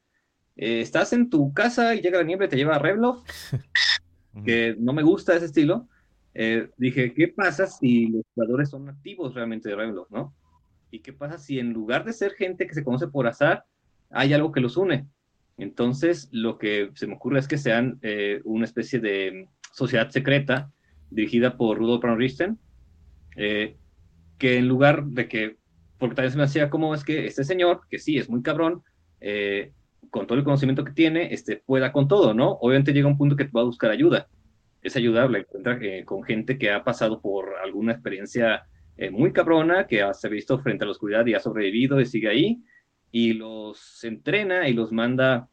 [0.54, 3.28] eh, estás en tu casa y llega la nieve y te lleva a Ravenloft,
[4.44, 5.88] que no me gusta ese estilo,
[6.34, 10.36] eh, dije, ¿qué pasa si los jugadores son nativos realmente de Ravenloft, no?
[10.92, 13.64] ¿Y qué pasa si en lugar de ser gente que se conoce por azar,
[14.10, 15.08] hay algo que los une?
[15.56, 20.70] Entonces, lo que se me ocurre es que sean eh, una especie de sociedad secreta
[21.10, 22.56] dirigida por Rudolf von Richten,
[23.34, 23.76] eh,
[24.38, 25.56] que en lugar de que,
[25.98, 28.82] porque también se me hacía como es que este señor, que sí es muy cabrón,
[29.20, 29.72] eh,
[30.10, 32.52] con todo el conocimiento que tiene, este, pueda con todo, ¿no?
[32.60, 34.28] Obviamente llega un punto que va a buscar ayuda.
[34.80, 38.64] Es ayudable, encuentra eh, con gente que ha pasado por alguna experiencia
[38.96, 42.00] eh, muy cabrona, que ha, se ha visto frente a la oscuridad y ha sobrevivido
[42.00, 42.62] y sigue ahí,
[43.10, 45.48] y los entrena y los manda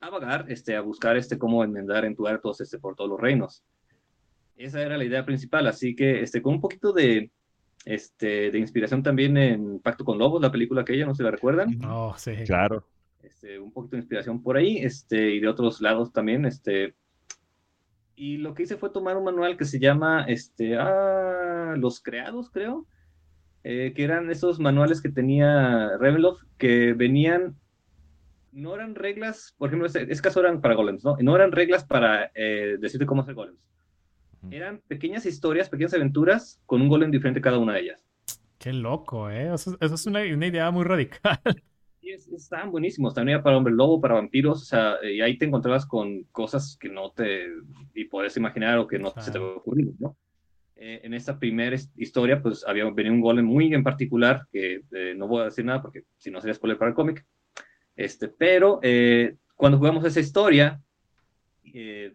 [0.00, 3.64] a vagar, este, a buscar este, cómo enmendar en tuertos este, por todos los reinos.
[4.56, 7.30] Esa era la idea principal, así que este, con un poquito de,
[7.84, 11.78] este, de inspiración también en Pacto con Lobos, la película aquella, no se la recuerdan.
[11.84, 12.32] Oh, sí.
[12.46, 12.84] Claro.
[13.22, 16.94] Este, un poquito de inspiración por ahí, este, y de otros lados también, este.
[18.14, 22.50] Y lo que hice fue tomar un manual que se llama, este, ah, Los Creados,
[22.50, 22.86] creo,
[23.64, 27.56] eh, que eran esos manuales que tenía Ravenloft, que venían,
[28.52, 31.16] no eran reglas, por ejemplo, este, este caso eran para golems, ¿no?
[31.20, 33.60] No eran reglas para eh, decirte cómo hacer golems.
[34.50, 38.04] Eran pequeñas historias, pequeñas aventuras con un golem diferente cada una de ellas.
[38.58, 39.52] Qué loco, ¿eh?
[39.54, 41.40] Eso, eso es una, una, idea muy radical.
[42.00, 43.12] Y es, estaban buenísimos.
[43.12, 44.62] También para hombre lobo, para vampiros.
[44.62, 47.48] O sea, y ahí te encontrabas con cosas que no te
[47.92, 49.26] y puedes imaginar o que no claro.
[49.26, 50.16] se te va a ocurrir, ¿no?
[50.76, 55.14] Eh, en esta primera historia, pues había venido un golem muy en particular, que eh,
[55.16, 57.26] no voy a decir nada porque si no sería spoiler para el cómic.
[57.98, 60.80] Este, pero eh, cuando jugamos esa historia,
[61.64, 62.14] eh,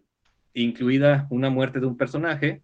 [0.54, 2.62] incluida una muerte de un personaje,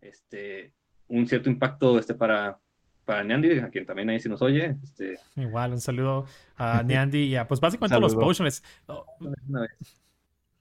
[0.00, 0.72] este,
[1.08, 2.58] un cierto impacto este, para,
[3.04, 4.76] para Neandy, a quien también ahí se nos oye.
[4.82, 5.18] Este...
[5.36, 8.62] Igual, un saludo a Neandy y a, pues básicamente a los potions.
[8.86, 9.04] Oh.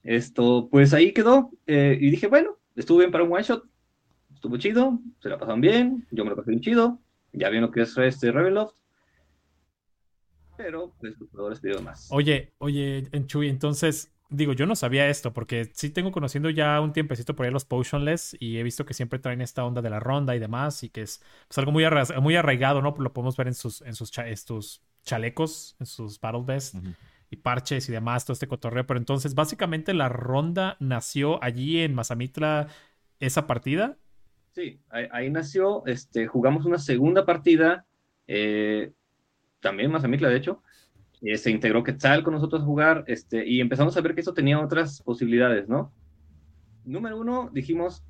[0.03, 1.51] Esto, pues ahí quedó.
[1.67, 3.63] Eh, y dije, bueno, estuvo bien para un one shot.
[4.33, 6.99] Estuvo chido, se la pasaron bien, yo me lo pasé bien chido.
[7.33, 8.73] Ya vi lo que es este Ravenloft.
[10.55, 12.07] Pero pues, los jugadores pidieron más.
[12.11, 16.93] Oye, oye, Enchuy, entonces digo, yo no sabía esto porque sí tengo conociendo ya un
[16.93, 19.99] tiempecito por ahí los Potionless y he visto que siempre traen esta onda de la
[19.99, 22.95] ronda y demás y que es pues, algo muy, arra muy arraigado, ¿no?
[22.97, 26.79] Lo podemos ver en sus, en sus cha estos chalecos, en sus Battle Vest uh
[26.79, 26.95] -huh.
[27.31, 28.85] y parches y demás, todo este cotorreo.
[28.85, 32.67] Pero entonces, básicamente la ronda nació allí en Mazamitla
[33.19, 33.97] esa partida.
[34.51, 37.85] Sí, ahí, ahí nació, este, jugamos una segunda partida,
[38.27, 38.91] eh,
[39.59, 40.63] también Mazamitla de hecho,
[41.21, 44.33] eh, se integró Quetzal con nosotros a jugar este, y empezamos a ver que eso
[44.33, 45.91] tenía otras posibilidades, ¿no?
[46.85, 48.03] Número uno, dijimos,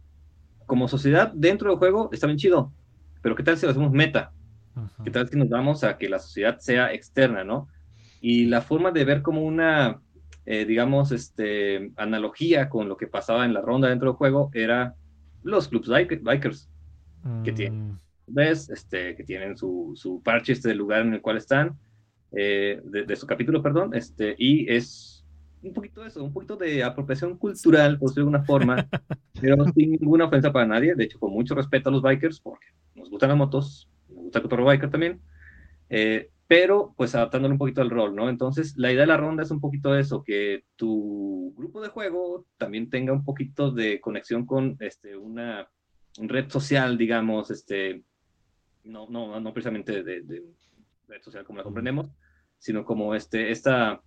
[0.65, 2.72] como sociedad dentro del juego está bien chido,
[3.22, 4.32] pero ¿qué tal si lo hacemos meta?
[4.76, 5.04] -huh.
[5.04, 7.67] ¿Qué tal si nos vamos a que la sociedad sea externa, ¿no?
[8.22, 10.02] Y la forma de ver como una,
[10.45, 14.95] eh, digamos, este, analogía con lo que pasaba en la ronda dentro del juego era
[15.43, 15.89] los clubs
[16.22, 16.69] bikers
[17.24, 17.43] mm.
[17.43, 18.69] que tienen, ¿ves?
[18.69, 21.78] Este, que tienen su, su parche este lugar en el cual están
[22.32, 25.20] eh, de, de, su capítulo, perdón, este, y es
[25.62, 28.88] un poquito eso, un poquito de apropiación cultural, por decirlo de alguna forma,
[29.42, 32.68] pero sin ninguna ofensa para nadie, de hecho, con mucho respeto a los bikers, porque
[32.96, 35.22] nos gustan las motos, nos gusta el cotorro biker también,
[35.89, 38.30] eh, pero pues adaptándole un poquito al rol, ¿no?
[38.30, 42.46] Entonces, la idea de la ronda es un poquito eso, que tu grupo de juego
[42.58, 45.70] también tenga un poquito de conexión con este, una
[46.18, 48.04] red social, digamos, este,
[48.84, 50.44] no, no, no precisamente de, de
[51.10, 52.12] red social como la comprendemos,
[52.58, 54.02] sino como este, esta,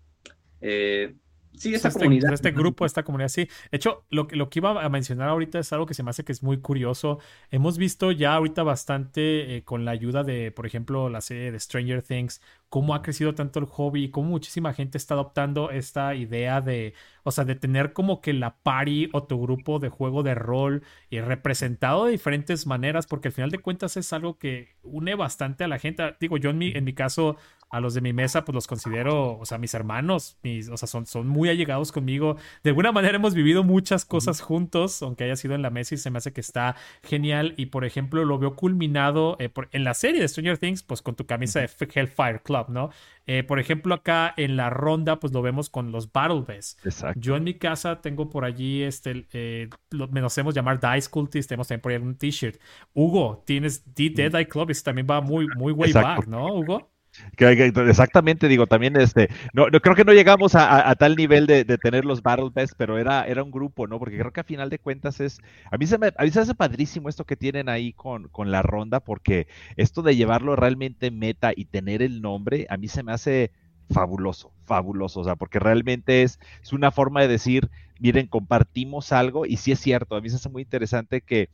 [0.60, 1.14] eh,
[1.56, 2.32] sí, esta este, comunidad.
[2.32, 3.48] Este grupo, esta comunidad, sí.
[3.70, 6.24] De hecho, lo, lo que iba a mencionar ahorita es algo que se me hace
[6.24, 7.18] que es muy curioso.
[7.50, 11.60] Hemos visto ya ahorita bastante eh, con la ayuda de, por ejemplo, la serie de
[11.60, 16.14] Stranger Things, cómo ha crecido tanto el hobby y cómo muchísima gente está adoptando esta
[16.14, 20.22] idea de o sea, de tener como que la party o tu grupo de juego
[20.22, 24.74] de rol y representado de diferentes maneras, porque al final de cuentas es algo que
[24.82, 26.16] une bastante a la gente.
[26.20, 27.36] Digo, yo en mi, en mi caso,
[27.72, 30.86] a los de mi mesa, pues los considero, o sea, mis hermanos, mis, o sea,
[30.86, 32.36] son, son muy allegados conmigo.
[32.62, 35.98] De alguna manera hemos vivido muchas cosas juntos, aunque haya sido en la mesa y
[35.98, 37.54] se me hace que está genial.
[37.56, 41.16] Y por ejemplo, lo veo culminado eh, en la serie de Stranger Things, pues con
[41.16, 42.90] tu camisa de Hellfire Club, ¿no?
[43.26, 46.84] Eh, por ejemplo, acá en la ronda, pues lo vemos con los Battle Best.
[46.84, 47.18] Exacto.
[47.18, 51.48] Yo en mi casa tengo por allí, este, eh, lo, nos hacemos llamar Dice Cultist,
[51.48, 52.60] tenemos también por ahí un t-shirt.
[52.92, 56.91] Hugo, tienes The Dead Eye Club, y también va muy, muy way back, ¿no, Hugo?
[57.36, 62.22] Exactamente, digo, también este, no, creo que no llegamos a, tal nivel de, tener los
[62.22, 63.98] Battle Best, pero era, era un grupo, ¿no?
[63.98, 65.40] Porque creo que a final de cuentas es,
[65.70, 68.50] a mí se me, a mí se hace padrísimo esto que tienen ahí con, con
[68.50, 69.46] la ronda, porque
[69.76, 73.52] esto de llevarlo realmente meta y tener el nombre, a mí se me hace
[73.90, 77.68] fabuloso, fabuloso, o sea, porque realmente es, es una forma de decir,
[78.00, 81.50] miren, compartimos algo, y sí es cierto, a mí se hace muy interesante que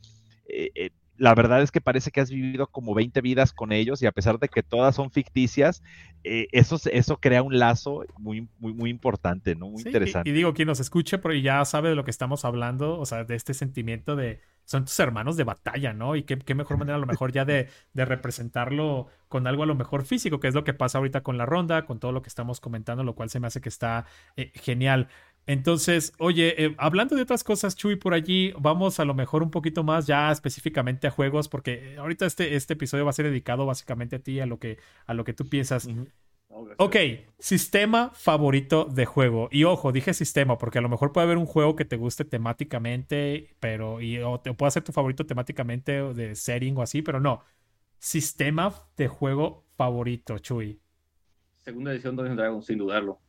[0.47, 0.89] eh, eh,
[1.19, 4.11] la verdad es que parece que has vivido como 20 vidas con ellos y a
[4.11, 5.83] pesar de que todas son ficticias,
[6.23, 9.69] eh, eso, eso crea un lazo muy, muy, muy importante, ¿no?
[9.69, 10.29] Muy interesante.
[10.29, 13.25] Y, digo, quien nos escuche, pero ya sabe de lo que estamos hablando, o sea,
[13.25, 14.39] de este sentimiento de
[14.69, 16.15] son tus hermanos de batalla, ¿no?
[16.15, 19.65] Y qué, qué mejor manera a lo mejor ya de, de, representarlo con algo a
[19.65, 22.21] lo mejor físico, que es lo que pasa ahorita con la ronda, con todo lo
[22.21, 24.05] que estamos comentando, lo cual se me hace que está
[24.35, 25.07] eh, genial.
[25.45, 29.49] Entonces, oye, eh, hablando de otras cosas, Chuy, por allí, vamos a lo mejor un
[29.49, 33.65] poquito más ya específicamente a juegos, porque ahorita este, este episodio va a ser dedicado
[33.65, 34.77] básicamente a ti, a lo que,
[35.07, 35.89] a lo que tú piensas.
[36.77, 36.95] ok,
[37.39, 39.49] sistema favorito de juego.
[39.51, 42.25] Y ojo, dije sistema, porque a lo mejor puede haber un juego que te guste
[42.25, 47.01] temáticamente, pero, y, o te puede ser tu favorito temáticamente o de setting o así,
[47.01, 47.43] pero no.
[47.97, 50.79] Sistema de juego favorito, Chuy.
[51.61, 53.19] Segunda edición de Dragon, sin dudarlo.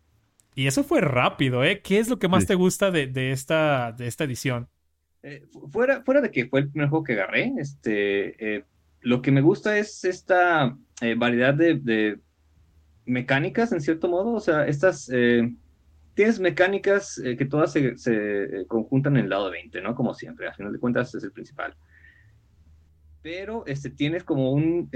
[0.55, 1.81] Y eso fue rápido, ¿eh?
[1.81, 4.69] ¿Qué es lo que más te gusta de, de, esta, de esta edición?
[5.23, 8.65] Eh, fuera, fuera de que fue el primer juego que agarré, este, eh,
[9.03, 12.19] lo que me gusta es esta eh, variedad de, de,
[13.05, 14.33] mecánicas, en cierto modo.
[14.33, 15.11] O sea, estas.
[16.15, 19.95] tienes mecánicas que todas se, se, conjuntan en el lado de 20, ¿no?
[19.95, 21.77] Como siempre, a final de cuentas es el principal.
[23.23, 24.91] Pero este, tienes como un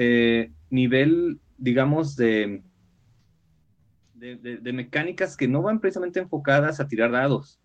[0.70, 2.62] nivel, digamos, de
[4.14, 7.60] de, mecánicas que no van precisamente enfocadas a tirar dados.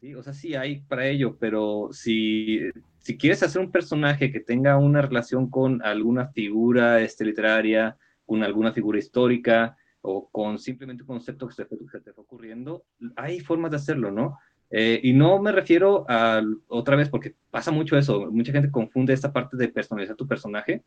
[0.00, 0.14] ¿sí?
[0.14, 2.60] O sea, sí hay para ello, pero si,
[2.98, 7.96] si quieres hacer un personaje que tenga una relación con alguna figura este, literaria,
[8.26, 12.84] con alguna figura histórica o con simplemente un concepto que se, te esté ocurriendo,
[13.16, 14.38] hay formas de hacerlo, ¿no?
[14.70, 19.12] Eh, y no me refiero a, otra vez, porque pasa mucho eso, mucha gente confunde
[19.12, 20.84] esta parte de personalizar tu personaje,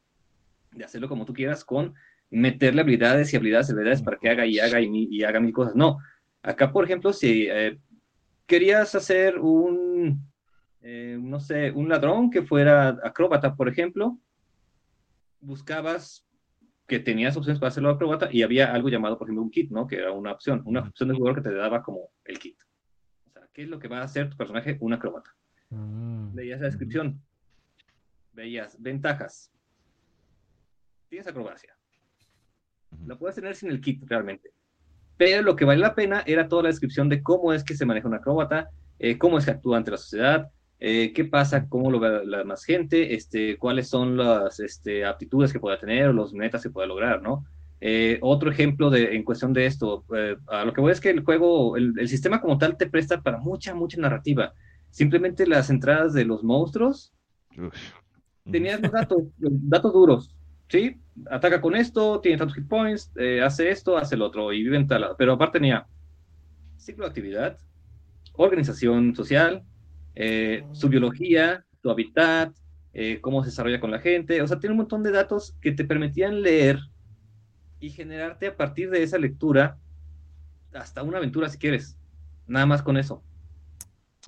[0.71, 1.93] de hacerlo como tú quieras, con
[2.33, 5.75] meterle habilidades y habilidades y habilidades para que haga y haga y, haga mil cosas.
[5.75, 5.99] No.
[6.41, 7.79] Acá, por ejemplo, si eh,
[8.47, 10.27] querías hacer un,
[10.81, 14.19] eh, no sé, un ladrón que fuera acróbata, por ejemplo,
[15.39, 16.25] buscabas
[16.87, 19.87] que tenías opciones para hacerlo acróbata y había algo llamado, por ejemplo, un kit, ¿no?
[19.87, 22.57] Que era una opción, una opción de jugador que te daba como el kit.
[23.27, 24.77] O sea, ¿qué es lo que va a hacer tu personaje?
[24.81, 25.33] Un acróbata.
[25.69, 26.33] Mm.
[26.33, 27.21] Veías la descripción.
[28.33, 29.51] Veías ventajas.
[31.09, 31.77] Tienes acrobacia
[33.05, 34.51] la puedes tener sin el kit realmente.
[35.17, 37.85] Pero lo que vale la pena era toda la descripción de cómo es que se
[37.85, 38.69] maneja una acróbata,
[38.99, 42.39] eh, cómo es que actúa ante la sociedad, eh, qué pasa, cómo lo ve la
[42.39, 46.69] demás gente, este, cuáles son las este, aptitudes que pueda tener o los metas que
[46.69, 47.45] pueda lograr, ¿no?
[47.79, 50.05] Eh, otro ejemplo de, en cuestión de esto,
[50.47, 53.39] a lo que voy es que el juego, el, sistema como tal te presta para
[53.39, 54.53] mucha, mucha narrativa.
[54.89, 57.13] Simplemente las entradas de los monstruos,
[58.49, 60.33] tenías los datos, datos duros,
[60.73, 60.99] ¿sí?
[61.29, 64.75] Ataca con esto, tiene tantos hit points, eh, hace esto, hace el otro, y vive
[64.75, 65.85] en tal Pero aparte tenía
[66.77, 67.59] ciclo de actividad,
[68.33, 69.63] organización social,
[70.15, 72.57] eh, su biología, su hábitat,
[72.91, 74.41] eh, cómo se desarrolla con la gente.
[74.41, 76.79] O sea, tiene un montón de datos que te permitían leer
[77.79, 79.77] y generarte a partir de esa lectura
[80.73, 81.99] hasta una aventura si quieres.
[82.47, 83.21] Nada más con eso.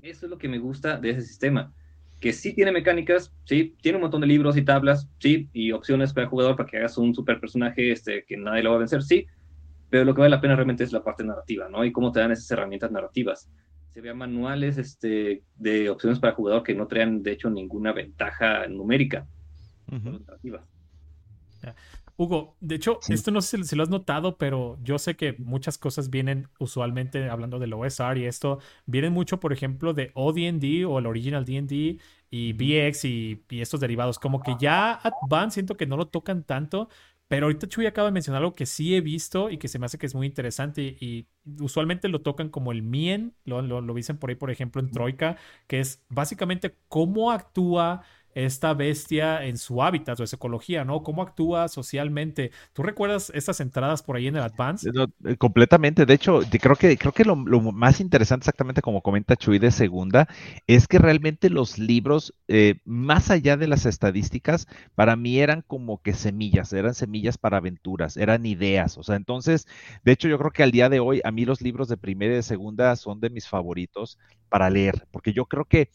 [0.00, 1.74] Eso es lo que me gusta de ese sistema
[2.20, 6.12] que sí tiene mecánicas, sí, tiene un montón de libros y tablas, sí, y opciones
[6.12, 8.80] para el jugador para que hagas un super personaje este, que nadie lo va a
[8.80, 9.26] vencer, sí,
[9.90, 11.84] pero lo que vale la pena realmente es la parte narrativa, ¿no?
[11.84, 13.50] Y cómo te dan esas herramientas narrativas.
[13.92, 17.92] Se vean manuales este, de opciones para el jugador que no traen, de hecho, ninguna
[17.92, 19.26] ventaja numérica.
[22.18, 25.76] Hugo, de hecho, esto no sé si, lo has notado, pero yo sé que muchas
[25.76, 30.98] cosas vienen usualmente, hablando del OSR y esto, vienen mucho, por ejemplo, de ODND o
[30.98, 32.00] el Original DND
[32.30, 34.18] y BX y, y, estos derivados.
[34.18, 36.88] Como que ya van, siento que no lo tocan tanto,
[37.28, 39.86] Pero ahorita Chuy acaba de mencionar algo que sí he visto y que se me
[39.86, 41.26] hace que es muy interesante y,
[41.60, 44.90] usualmente lo tocan como el Mien, lo, lo, lo, dicen por ahí, por ejemplo, en
[44.90, 45.36] Troika,
[45.66, 48.02] que es básicamente cómo actúa
[48.36, 51.02] esta bestia en su hábitat o su ecología, ¿no?
[51.02, 52.50] ¿Cómo actúa socialmente?
[52.74, 54.90] ¿Tú recuerdas estas entradas por ahí en el Advance?
[55.24, 56.04] Eh, completamente.
[56.04, 60.28] De hecho, creo que, creo que lo, más interesante, exactamente como comenta Chuy de segunda,
[60.66, 66.02] es que realmente los libros, eh, más allá de las estadísticas, para mí eran como
[66.02, 68.98] que semillas, eran semillas para aventuras, eran ideas.
[68.98, 69.66] O sea, entonces,
[70.04, 72.34] de hecho, yo creo que al día de hoy, a mí los libros de primera
[72.34, 74.18] y de segunda son de mis favoritos
[74.50, 75.88] para leer, porque yo creo que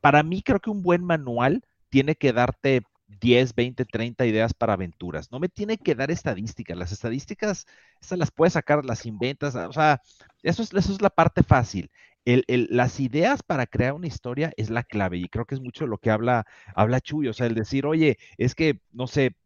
[0.00, 2.82] para mí creo que un buen manual tiene que darte
[3.20, 5.30] 10, 20, 30 ideas para aventuras.
[5.30, 6.76] No me tiene que dar estadísticas.
[6.76, 7.66] Las estadísticas,
[8.00, 9.54] esas las puedes sacar, las inventas.
[9.54, 10.00] O sea,
[10.42, 11.90] eso es, eso es la parte fácil.
[12.24, 15.98] las ideas para crear una historia es la clave y creo que es mucho lo
[15.98, 17.28] que habla, habla Chuy.
[17.28, 19.36] O sea, el decir, oye, es que, no sé,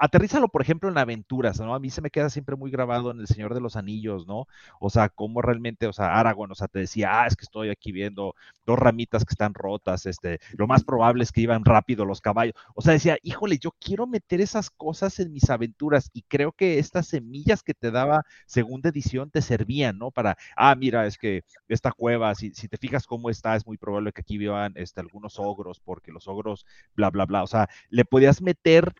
[0.00, 1.74] aterrízalo, por ejemplo, en aventuras, ¿no?
[1.74, 4.46] A mí se me queda siempre muy grabado en El Señor de los Anillos, ¿no?
[4.80, 7.70] O sea, cómo realmente, o sea, Aragorn, o sea, te decía, ah, es que estoy
[7.70, 8.34] aquí viendo
[8.66, 12.54] dos ramitas que están rotas, este, lo más probable es que iban rápido los caballos.
[12.74, 16.78] O sea, decía, híjole, yo quiero meter esas cosas en mis aventuras y creo que
[16.78, 20.10] estas semillas que te daba segunda edición te servían, ¿no?
[20.10, 23.78] Para, ah, mira, es que esta cueva, si, si te fijas cómo está, es muy
[23.78, 27.42] probable que aquí vivan este, algunos ogros, porque los ogros, bla, bla, bla.
[27.42, 28.94] O sea, le podías meter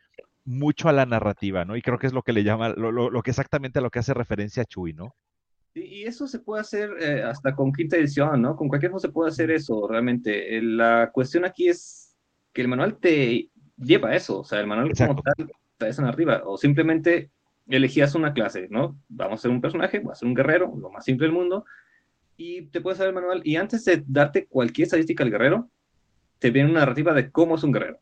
[0.45, 1.77] mucho a la narrativa, ¿no?
[1.77, 3.99] Y creo que es lo que le llama, lo, lo, que exactamente a lo que
[3.99, 5.15] hace referencia a Chuy, ¿no?
[5.77, 8.57] Y eso se puede hacer eh, hasta con quinta edición, ¿no?
[8.57, 10.57] Con cualquier cosa se puede hacer eso, realmente.
[10.57, 12.17] Eh, la cuestión aquí es
[12.55, 16.09] que el manual te lleva a eso, o sea, el manual como tal está esa
[16.09, 17.31] arriba, o simplemente
[17.69, 18.99] elegías una clase, ¿no?
[19.09, 21.67] Vamos a ser un personaje, voy a ser un guerrero, lo más simple del mundo,
[22.39, 25.71] y te puedes dar el manual, y antes de darte cualquier estadística al guerrero,
[26.39, 28.01] te viene una narrativa de cómo es un guerrero.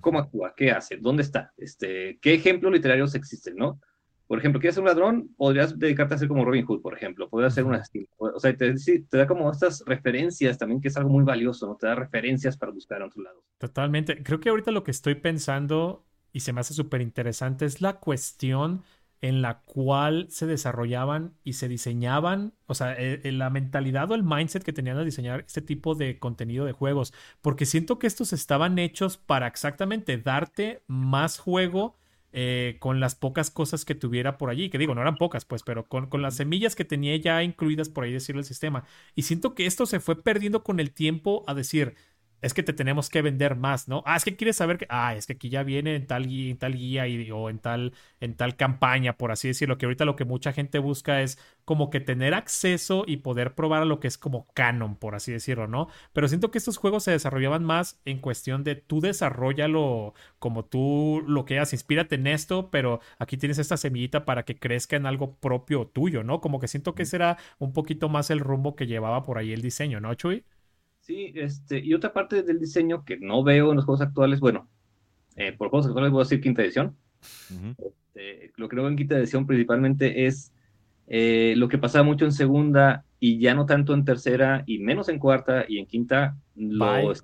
[0.00, 0.54] ¿Cómo actúa?
[0.56, 0.96] ¿Qué hace?
[0.96, 1.52] ¿Dónde está?
[1.56, 3.54] Este, ¿Qué ejemplos literarios existen?
[3.54, 3.80] ¿no?
[4.28, 5.30] Por ejemplo, ¿quieres ser un ladrón?
[5.38, 7.30] Podrías dedicarte a ser como Robin Hood, por ejemplo.
[7.30, 8.06] Podrías ser un asesino.
[8.18, 11.76] O sea, te, te, da como estas referencias también, que es algo muy valioso, ¿no?
[11.76, 13.42] Te da referencias para buscar a otro lado.
[13.56, 14.22] Totalmente.
[14.22, 18.00] Creo que ahorita lo que estoy pensando, y se me hace súper interesante, es la
[18.00, 18.82] cuestión
[19.20, 24.14] en la cual se desarrollaban y se diseñaban, o sea, eh, eh, la mentalidad o
[24.14, 28.06] el mindset que tenían al diseñar este tipo de contenido de juegos, porque siento que
[28.06, 31.96] estos estaban hechos para exactamente darte más juego
[32.32, 35.62] eh, con las pocas cosas que tuviera por allí, que digo, no eran pocas, pues,
[35.62, 38.84] pero con, con las semillas que tenía ya incluidas por ahí decirlo el sistema.
[39.14, 41.94] Y siento que esto se fue perdiendo con el tiempo a decir,
[42.42, 44.02] es que te tenemos que vender más, ¿no?
[44.06, 46.50] Ah, es que quieres saber que, ah, es que aquí ya viene en tal guía,
[46.50, 50.16] en tal guía o en tal, en tal campaña, por así decirlo, que ahorita lo
[50.16, 54.08] que mucha gente busca es como que tener acceso y poder probar a lo que
[54.08, 55.88] es como canon, por así decirlo, ¿no?
[56.12, 61.22] Pero siento que estos juegos se desarrollaban más en cuestión de tú desarrollalo como tú
[61.26, 65.06] lo que hagas, inspírate en esto, pero aquí tienes esta semillita para que crezca en
[65.06, 66.40] algo propio tuyo, ¿no?
[66.40, 69.52] Como que siento que ese era un poquito más el rumbo que llevaba por ahí
[69.52, 70.44] el diseño, ¿no, Chuy?
[71.08, 74.68] Sí, este, y otra parte del diseño que no veo en los juegos actuales, bueno,
[75.36, 76.94] eh, por juegos actuales voy a decir quinta edición.
[77.78, 80.52] Este, lo que veo en quinta edición principalmente es
[81.06, 85.08] eh, lo que pasaba mucho en segunda y ya no tanto en tercera y menos
[85.08, 87.14] en cuarta y en quinta, lo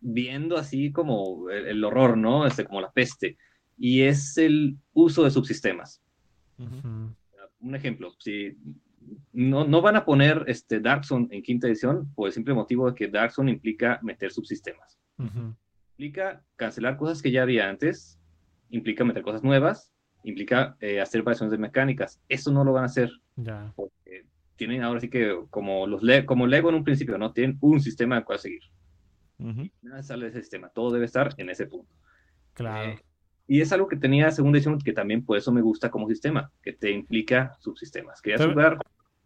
[0.00, 2.46] viendo así como el, horror, ¿no?
[2.46, 3.36] Este, como la peste.
[3.76, 6.00] Y es el uso de subsistemas.
[6.56, 8.56] Un ejemplo, si
[9.32, 12.90] no, no van a poner este Dark Zone en quinta edición por el simple motivo
[12.90, 14.98] de que Dark Zone implica meter subsistemas.
[15.96, 18.20] Implica cancelar cosas que ya había antes,
[18.70, 19.92] implica meter cosas nuevas,
[20.22, 22.20] implica eh, hacer variaciones de mecánicas.
[22.28, 23.10] Eso no lo van a hacer.
[23.74, 27.32] Porque tienen ahora sí que, como, los como Lego en un principio, ¿no?
[27.32, 28.62] Tienen un sistema al cual seguir.
[29.82, 30.68] nada sale de ese sistema.
[30.68, 31.92] Todo debe estar en ese punto.
[32.54, 32.92] Claro.
[32.92, 33.04] Eh,
[33.46, 36.52] y es algo que tenía segunda edición que también por eso me gusta como sistema,
[36.62, 38.20] que te implica subsistemas.
[38.20, 38.78] Querías jugar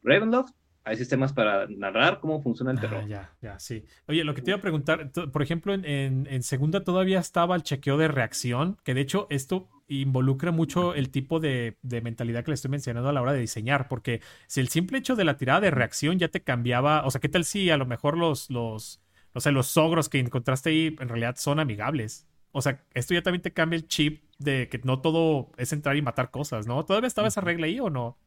[0.02, 0.52] Ravenloft,
[0.84, 3.06] hay sistemas para narrar cómo funciona el ah, terror.
[3.06, 3.84] ya, ya, sí.
[4.08, 7.96] Oye, lo que te iba a preguntar, por ejemplo, en, segunda todavía estaba el chequeo
[7.96, 12.70] de reacción, que de hecho esto involucra mucho el tipo de, mentalidad que le estoy
[12.70, 15.70] mencionando a la hora de diseñar, porque si el simple hecho de la tirada de
[15.70, 19.00] reacción ya te cambiaba, o sea, ¿qué tal si a lo mejor los, los,
[19.34, 22.26] o sea, los ogros que encontraste ahí en realidad son amigables?
[22.50, 25.96] O sea, esto ya también te cambia el chip de que no todo es entrar
[25.96, 26.84] y matar cosas, ¿no?
[26.84, 28.18] ¿Todavía estaba esa regla ahí o no?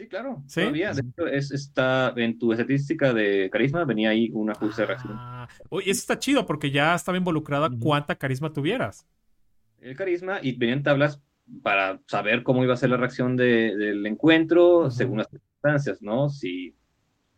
[0.00, 0.42] Sí, claro.
[0.46, 0.60] ¿Sí?
[0.60, 0.94] Todavía.
[0.94, 5.12] De hecho, es, está en tu estadística de carisma, venía ahí un ajuste de reacción.
[5.14, 9.06] Ah, oye, eso está chido porque ya estaba involucrada cuánta carisma tuvieras.
[9.78, 11.20] El carisma y venían tablas
[11.62, 16.30] para saber cómo iba a ser la reacción del encuentro según las circunstancias, ¿no?
[16.30, 16.74] Si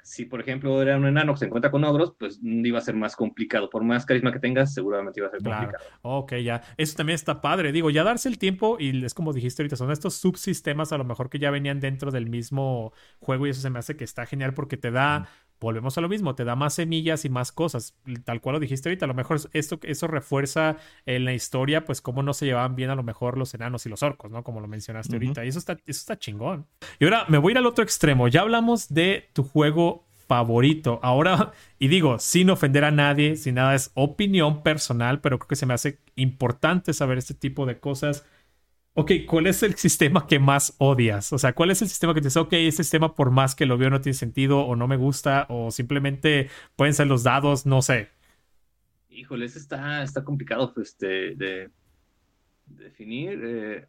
[0.02, 2.94] si por ejemplo era un enano que se encuentra con ogros, pues iba a ser
[2.96, 3.70] más complicado.
[3.70, 5.72] Por más carisma que tengas, seguramente iba a ser Claro.
[5.72, 5.90] complicado.
[6.02, 6.62] Ok, ya.
[6.76, 7.72] Eso también está padre.
[7.72, 11.04] Digo, ya darse el tiempo y es como dijiste ahorita, son estos subsistemas a lo
[11.04, 14.26] mejor que ya venían dentro del mismo juego y eso se me hace que está
[14.26, 15.28] genial porque te da,
[15.66, 17.94] volvemos a lo mismo, te da más semillas y más cosas.
[18.24, 22.00] Tal cual lo dijiste ahorita, a lo mejor esto, eso refuerza en la historia, pues
[22.00, 24.42] cómo no se llevaban bien a lo mejor los enanos y los orcos, ¿no?
[24.42, 25.44] Como lo mencionaste ahorita.
[25.44, 26.66] Y eso está, eso está chingón.
[26.98, 28.28] Y ahora me voy a ir al otro extremo.
[28.28, 30.98] Ya hablamos de tu juego favorito.
[31.02, 35.56] Ahora, y digo, sin ofender a nadie, sin nada, es opinión personal, pero creo que
[35.56, 38.24] se me hace importante saber este tipo de cosas.
[38.94, 41.32] Ok, ¿cuál es el sistema que más odias?
[41.32, 43.64] O sea, ¿cuál es el sistema que te dice, ok, este sistema por más que
[43.64, 47.64] lo veo no tiene sentido o no me gusta o simplemente pueden ser los dados,
[47.64, 48.10] no sé.
[49.08, 51.70] Híjole, ese está, está complicado pues, de, de
[52.66, 53.40] definir.
[53.44, 53.88] eh,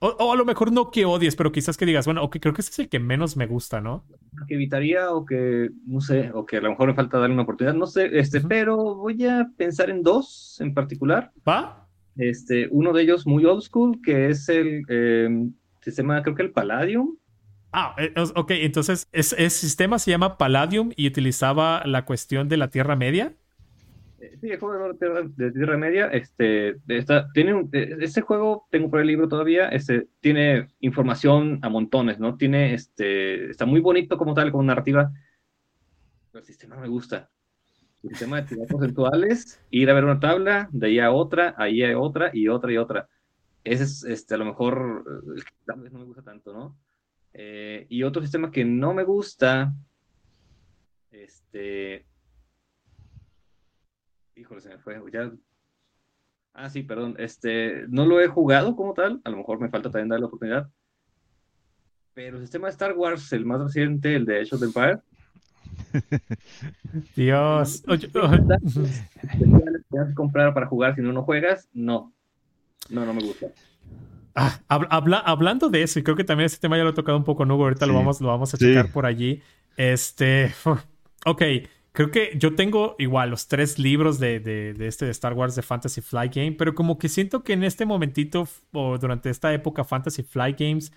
[0.00, 2.54] O, o a lo mejor no que odies, pero quizás que digas, bueno, ok, creo
[2.54, 4.04] que ese es el que menos me gusta, ¿no?
[4.48, 7.42] que evitaría o que, no sé, o que a lo mejor me falta darle una
[7.44, 11.32] oportunidad, no sé, este, pero voy a pensar en dos en particular.
[11.46, 11.85] ¿Va?
[12.16, 15.28] Este, uno de ellos muy old school, que es el eh,
[15.80, 17.16] sistema, creo que el Palladium.
[17.72, 22.56] Ah, eh, ok, entonces, ¿es, el sistema se llama Palladium y utilizaba la cuestión de
[22.56, 23.34] la Tierra Media?
[24.18, 28.66] Eh, Sí, el juego de Tierra, de Tierra Media, este, está, tiene un, ese juego,
[28.70, 32.36] tengo por el libro todavía, este, tiene información a montones, ¿no?
[32.36, 35.12] Tiene, este, está muy bonito como tal, como narrativa,
[36.32, 37.30] pero el sistema me gusta.
[38.08, 41.98] El de tirar porcentuales, ir a ver una tabla, de ahí a otra, ahí a
[41.98, 43.08] otra, y otra y otra.
[43.64, 45.04] Ese es, este, a lo mejor,
[45.36, 46.78] eh, tal vez no me gusta tanto, ¿no?
[47.32, 49.74] Eh, y otro sistema que no me gusta,
[51.10, 52.06] este,
[54.36, 55.02] Híjole, se me fue.
[55.12, 55.32] Ya.
[56.52, 57.16] Ah, sí, perdón.
[57.18, 59.20] Este, no lo he jugado como tal.
[59.24, 60.70] A lo mejor me falta también darle la oportunidad.
[62.12, 65.00] Pero el sistema de Star Wars, el más reciente, el de Age of Empire,
[67.16, 67.82] Dios.
[67.82, 68.10] Que
[70.14, 72.12] comprar para jugar si no, no juegas, no.
[72.88, 73.46] No, no me gusta.
[74.34, 76.94] Ah, habla- habla- hablando de eso, y creo que también este tema ya lo he
[76.94, 78.66] tocado un poco, Nugo, ahorita lo, vamos, lo vamos a Sí.
[78.66, 79.42] checar por allí.
[79.76, 80.52] Este,
[81.26, 81.42] ok,
[81.96, 85.54] creo que yo tengo igual los tres libros de, de- de este de Star Wars
[85.56, 89.52] de Fantasy Flight Game, pero como que siento que en este momentito o durante esta
[89.54, 90.92] época Fantasy Flight Games,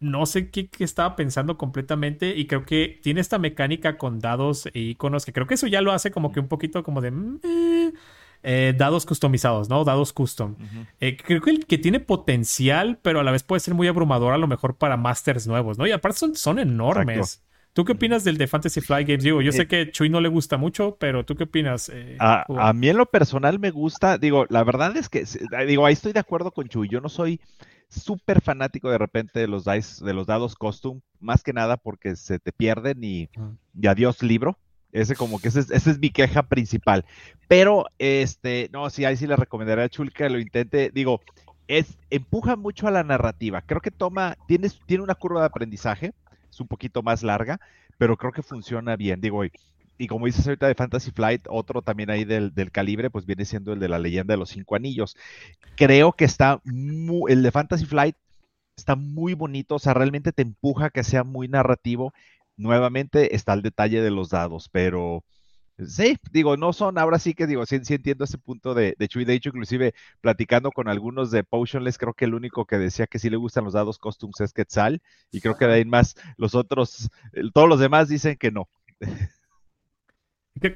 [0.00, 4.66] no sé qué, qué estaba pensando completamente y creo que tiene esta mecánica con dados
[4.72, 7.10] e iconos que creo que eso ya lo hace como que un poquito como de...
[7.10, 7.92] mm, eh,
[8.42, 9.84] eh, dados customizados, ¿no?
[9.84, 10.56] Dados custom.
[10.98, 14.32] Eh, creo que, el que tiene potencial, pero a la vez puede ser muy abrumador
[14.32, 15.86] a lo mejor para masters nuevos, ¿no?
[15.86, 17.18] Y aparte son, son enormes.
[17.18, 17.49] Exacto.
[17.72, 19.24] ¿Tú qué opinas del de Fantasy Flight Games?
[19.24, 21.88] Digo, yo sé Eh, que Chuy no le gusta mucho, pero ¿tú qué opinas?
[21.88, 25.86] eh, A, mí en lo personal me gusta, digo, la verdad es que, se- digo,
[25.86, 27.40] ahí estoy de acuerdo con Chuy, yo no soy
[27.88, 32.16] súper fanático de repente de los dice, de los dados costume, más que nada porque
[32.16, 33.28] se te pierden y,
[33.80, 34.58] y adiós libro.
[34.92, 37.04] Ese como que ese es, esa es mi queja principal.
[37.48, 40.90] Pero, este, no, sí, ahí sí le recomendaría a Chul que lo intente.
[40.92, 41.20] Digo,
[41.68, 43.62] es, empuja mucho a la narrativa.
[43.62, 46.12] Creo que toma, tienes, tiene una curva de aprendizaje,
[46.50, 47.60] es un poquito más larga,
[47.98, 49.20] pero creo que funciona bien.
[49.20, 49.52] Digo, y,
[49.98, 53.44] y como dices ahorita de Fantasy Flight, otro también ahí del, del calibre, pues viene
[53.44, 55.16] siendo el de la leyenda de los cinco anillos.
[55.76, 58.16] Creo que está muy, el de Fantasy Flight
[58.76, 62.12] está muy bonito, o sea, realmente te empuja a que sea muy narrativo.
[62.56, 65.24] Nuevamente está el detalle de los dados, pero
[65.88, 69.08] sí, digo, no son, ahora sí que digo, sí, sí entiendo ese punto de, de
[69.08, 69.24] Chuy.
[69.24, 73.18] De hecho, inclusive platicando con algunos de Potionless, creo que el único que decía que
[73.18, 76.54] sí le gustan los dados costumes es Quetzal, y creo que de ahí más los
[76.54, 77.10] otros,
[77.54, 78.68] todos los demás dicen que no.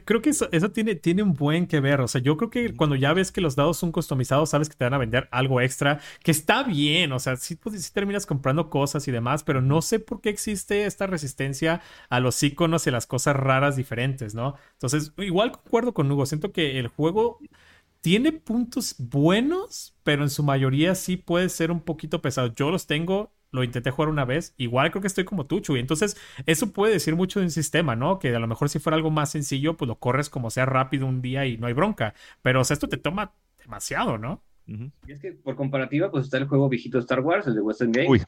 [0.05, 2.01] Creo que eso, eso tiene, tiene un buen que ver.
[2.01, 4.77] O sea, yo creo que cuando ya ves que los dados son customizados, sabes que
[4.77, 7.13] te van a vender algo extra, que está bien.
[7.13, 10.31] O sea, sí, pues, sí terminas comprando cosas y demás, pero no sé por qué
[10.31, 14.55] existe esta resistencia a los iconos y a las cosas raras diferentes, ¿no?
[14.73, 16.27] Entonces, igual concuerdo con Hugo.
[16.27, 17.39] Siento que el juego
[18.01, 22.53] tiene puntos buenos, pero en su mayoría sí puede ser un poquito pesado.
[22.55, 25.81] Yo los tengo, lo intenté jugar una vez, igual creo que estoy como tú, Chuy.
[25.81, 28.19] Entonces, eso puede decir mucho de un sistema, ¿no?
[28.19, 31.07] Que a lo mejor si fuera algo más sencillo, pues lo corres como sea rápido
[31.07, 32.15] un día y no hay bronca.
[32.43, 33.33] Pero, o sea, esto te toma
[33.63, 34.43] demasiado, ¿no?
[34.67, 37.61] Y es que por comparativa, pues está el juego viejito de Star Wars, el de
[37.61, 38.11] Western Games.
[38.11, 38.23] Uy,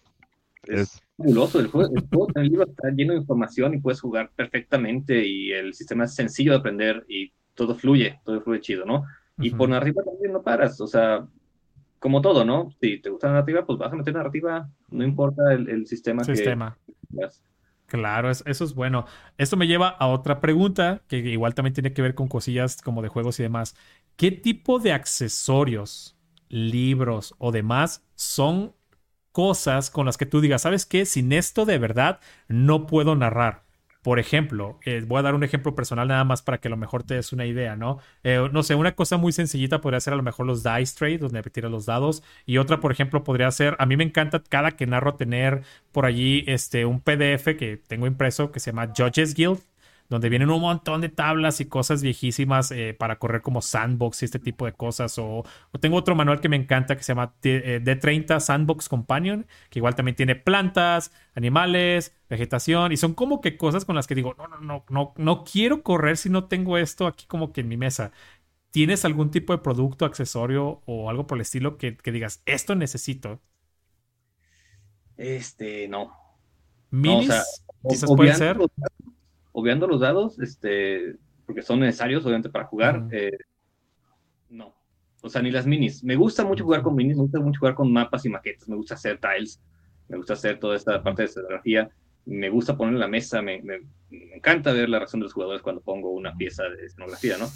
[0.64, 1.61] es es- fabuloso.
[1.61, 5.27] El juego, el juego en el libro está lleno de información y puedes jugar perfectamente
[5.27, 9.05] y el sistema es sencillo de aprender y todo fluye, todo fluye chido, ¿no?
[9.39, 11.27] Y por narrativa también no paras, o sea,
[11.99, 12.70] como todo, ¿no?
[12.80, 16.28] Si te gusta la narrativa, pues vas a meter narrativa, no importa el, el sistema,
[16.28, 16.78] Sistema.
[17.11, 17.28] que.
[17.86, 19.07] Claro, es- eso es bueno.
[19.38, 23.01] Esto me lleva a otra pregunta que igual también tiene que ver con cosillas como
[23.03, 23.76] de juegos y demás.
[24.16, 26.16] ¿Qué tipo de accesorios,
[26.49, 28.74] libros o demás son
[29.32, 31.07] cosas con las que tú digas, ¿sabes qué?
[31.07, 33.66] Sin esto de verdad no puedo narrar.
[34.07, 36.76] Por ejemplo, eh, voy a dar un ejemplo personal nada más para que a lo
[36.76, 37.98] mejor te des una idea, ¿no?
[38.22, 41.18] Eh, no sé, una cosa muy sencillita podría ser a lo mejor los dice trade,
[41.18, 42.22] donde tiras los dados.
[42.46, 46.07] Y otra, por ejemplo, podría ser, a mí me encanta cada que narro tener por
[46.07, 49.59] allí este, un PDF que tengo impreso que se llama Judges Guild
[50.09, 54.24] donde vienen un montón de tablas y cosas viejísimas eh, para correr como sandbox y
[54.26, 55.18] este tipo de cosas.
[55.18, 55.44] O,
[55.80, 59.94] tengo otro manual que me encanta que se llama D30 eh, Sandbox Companion, que igual
[59.94, 64.48] también tiene plantas, animales, vegetación, y son como que cosas con las que digo, no,
[64.48, 67.76] no, no, no, no quiero correr si no tengo esto aquí como que en mi
[67.76, 68.12] mesa.
[68.70, 73.40] ¿Tienes algún tipo de producto, accesorio o algo por el estilo que, digas, esto necesito?
[75.16, 76.12] Este, no.
[76.90, 77.32] ¿Minis?
[77.88, 78.59] quizás puede ser
[79.59, 83.38] obviando los dados, este, porque son necesarios obviamente para jugar, eh,
[84.50, 84.76] no.
[85.22, 86.04] O sea, ni las minis.
[86.04, 88.76] Me gusta mucho jugar con minis, me gusta mucho jugar con mapas y maquetas, me
[88.76, 89.62] gusta hacer tiles,
[90.09, 91.88] me gusta hacer toda esta parte de escenografía,
[92.26, 93.62] me gusta poner en la mesa, me,
[94.11, 97.46] encanta ver la reacción de los jugadores cuando pongo una pieza de escenografía, ¿no?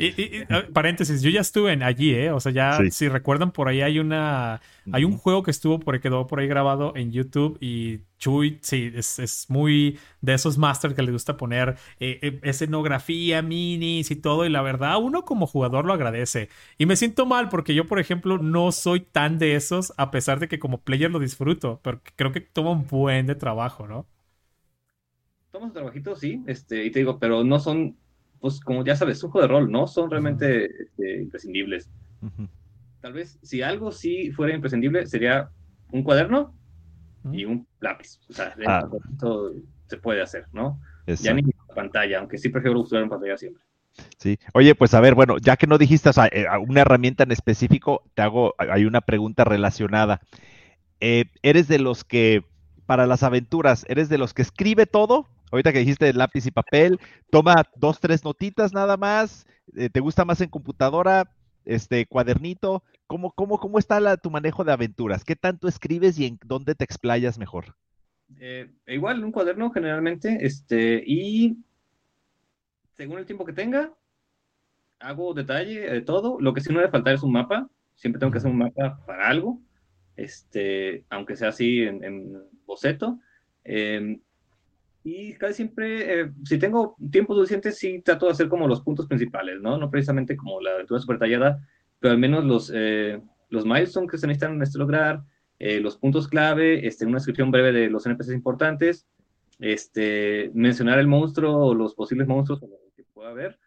[0.00, 2.30] Y, paréntesis, yo ya estuve en allí, ¿eh?
[2.30, 4.60] O sea, ya, si recuerdan, por ahí hay una.
[4.92, 8.58] Hay un juego que estuvo por ahí, quedó por ahí grabado en YouTube y Chuy,
[8.60, 14.16] sí, es, muy de esos masters que le gusta poner eh, eh, escenografía, minis y
[14.16, 14.44] todo.
[14.44, 16.48] Y la verdad, uno como jugador lo agradece.
[16.78, 20.40] Y me siento mal porque yo, por ejemplo, no soy tan de esos, a pesar
[20.40, 24.06] de que como player lo disfruto, pero creo que toma un buen de trabajo, ¿no?
[25.50, 27.96] Toma un trabajito, sí, este, y te digo, pero no son
[28.40, 31.90] pues como ya sabes, un juego de rol, no son realmente este, imprescindibles.
[33.00, 35.50] Tal vez si algo sí fuera imprescindible sería
[35.90, 36.54] un cuaderno
[37.32, 38.18] y un lápiz.
[38.28, 38.88] O sea, ah.
[39.18, 39.52] todo
[39.86, 40.80] se puede hacer, ¿no?
[41.06, 41.42] Ya ni
[41.74, 43.62] pantalla, aunque sí prefiero usar en pantalla siempre.
[44.18, 44.38] Sí.
[44.54, 48.22] Oye, pues a ver, bueno, ya que no dijiste eh, una herramienta en específico, te
[48.22, 50.20] hago, hay una pregunta relacionada.
[51.00, 52.44] Eh, ¿Eres de los que,
[52.86, 56.98] para las aventuras, eres de los que escribe todo Ahorita que dijiste lápiz y papel,
[57.30, 59.46] toma dos, tres notitas nada más.
[59.76, 61.30] Eh, ¿Te gusta más en computadora?
[61.64, 62.82] Este cuadernito.
[63.06, 65.24] ¿Cómo, cómo, cómo está tu manejo de aventuras?
[65.24, 67.76] ¿Qué tanto escribes y en dónde te explayas mejor?
[68.38, 70.38] Eh, igual, un cuaderno generalmente.
[70.40, 71.58] Este, y
[72.92, 73.92] según el tiempo que tenga,
[75.00, 76.40] hago detalle de todo.
[76.40, 77.68] Lo que sí no debe faltar es un mapa.
[77.96, 79.60] Siempre tengo que hacer un mapa para algo.
[80.16, 82.32] Este, aunque sea así en, en
[82.64, 83.18] boceto.
[83.64, 84.20] Eh,
[85.02, 89.06] y casi siempre, eh, si tengo tiempo suficiente, sí trato de hacer como los puntos
[89.06, 89.78] principales, ¿no?
[89.78, 91.66] No precisamente como la aventura súper tallada,
[91.98, 95.22] pero al menos los, eh, los milestones que se necesitan este, lograr,
[95.58, 99.06] eh, los puntos clave, este, una descripción breve de los NPCs importantes,
[99.58, 102.60] este, mencionar el monstruo o los posibles monstruos
[102.94, 103.58] que pueda haber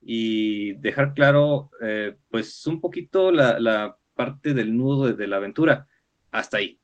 [0.00, 1.70] y dejar claro,
[2.30, 5.86] pues, un poquito la, la parte del nudo de la aventura.
[6.30, 6.81] Hasta ahí.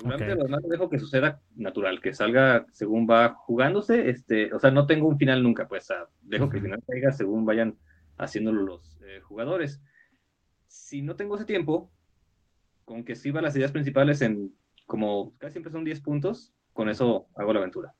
[0.00, 0.48] Seguramente okay.
[0.48, 5.06] lo dejo que suceda natural, que salga según va jugándose, este, o sea, no tengo
[5.06, 5.88] un final nunca, pues
[6.22, 7.76] dejo que el final caiga según vayan
[8.16, 9.82] haciéndolo los eh, jugadores.
[10.68, 11.92] Si no tengo ese tiempo,
[12.86, 14.54] con que sirva las ideas principales en
[14.86, 17.94] como casi siempre son 10 puntos, con eso hago la aventura.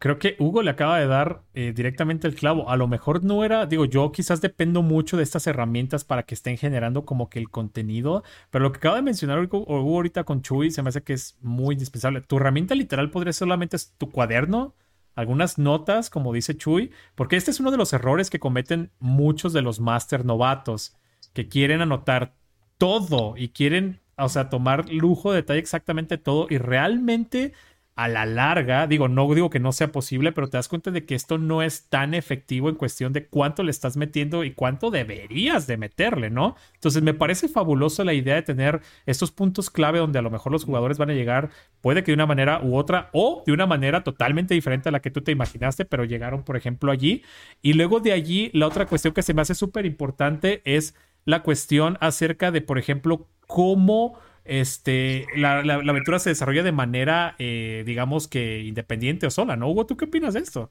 [0.00, 2.70] Creo que Hugo le acaba de dar eh, directamente el clavo.
[2.70, 6.34] A lo mejor no era, digo, yo quizás dependo mucho de estas herramientas para que
[6.34, 10.42] estén generando como que el contenido, pero lo que acaba de mencionar Hugo, ahorita con
[10.42, 12.20] Chuy se me hace que es muy indispensable.
[12.20, 14.76] Tu herramienta literal podría ser solamente tu cuaderno,
[15.16, 19.52] algunas notas, como dice Chuy, porque este es uno de los errores que cometen muchos
[19.52, 20.96] de los máster novatos,
[21.32, 22.34] que quieren anotar
[22.78, 27.52] todo y quieren, o sea, tomar lujo, detalle exactamente todo y realmente
[27.98, 31.04] a la larga, digo, no digo que no sea posible, pero te das cuenta de
[31.04, 34.92] que esto no es tan efectivo en cuestión de cuánto le estás metiendo y cuánto
[34.92, 36.54] deberías de meterle, ¿no?
[36.74, 40.52] Entonces me parece fabuloso la idea de tener estos puntos clave donde a lo mejor
[40.52, 43.66] los jugadores van a llegar, puede que de una manera u otra, o de una
[43.66, 47.24] manera totalmente diferente a la que tú te imaginaste, pero llegaron, por ejemplo, allí.
[47.62, 50.94] Y luego de allí, la otra cuestión que se me hace súper importante es
[51.24, 57.82] la cuestión acerca de, por ejemplo, cómo este, la, aventura se desarrolla de manera, eh,
[57.86, 59.68] digamos que independiente o sola, ¿no?
[59.68, 60.70] Hugo, ¿tú qué opinas de esto?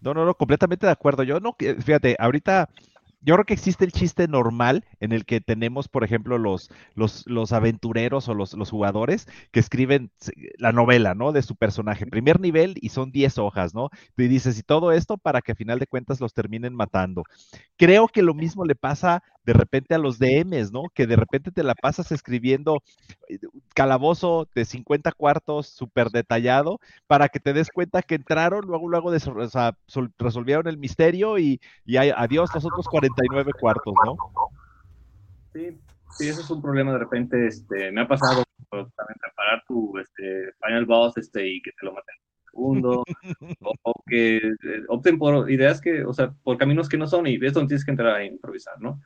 [0.00, 1.22] No, no, no, completamente de acuerdo.
[1.22, 2.68] Yo no, fíjate, ahorita
[3.24, 7.52] yo creo que existe el chiste normal en el que tenemos, por ejemplo, los, los,
[7.52, 10.10] aventureros o los, jugadores que escriben
[10.58, 11.32] la novela, ¿no?
[11.32, 13.88] De su personaje, primer nivel y son 10 hojas, ¿no?
[14.16, 17.24] Y dices, y todo esto para que a final de cuentas los terminen matando.
[17.76, 20.84] Creo que lo mismo le pasa de repente a los DMs, ¿no?
[20.94, 22.82] Que de repente te la pasas escribiendo
[23.28, 23.38] eh,
[23.74, 29.12] calabozo de 50 cuartos súper detallado para que te des cuenta que entraron, luego, luego
[30.18, 34.16] resolvieron el misterio y, y adiós los otros 49 cuartos, ¿no?
[35.52, 35.78] Sí,
[36.18, 40.52] sí, eso es un problema de repente, este, me ha pasado también preparar tu este,
[40.64, 42.16] final boss este, y que te lo maten.
[42.50, 43.04] segundo,
[43.82, 47.34] o, que eh, opten por ideas que, o sea, por caminos que no son, y
[47.34, 49.00] es donde tienes que entrar a improvisar, ¿no?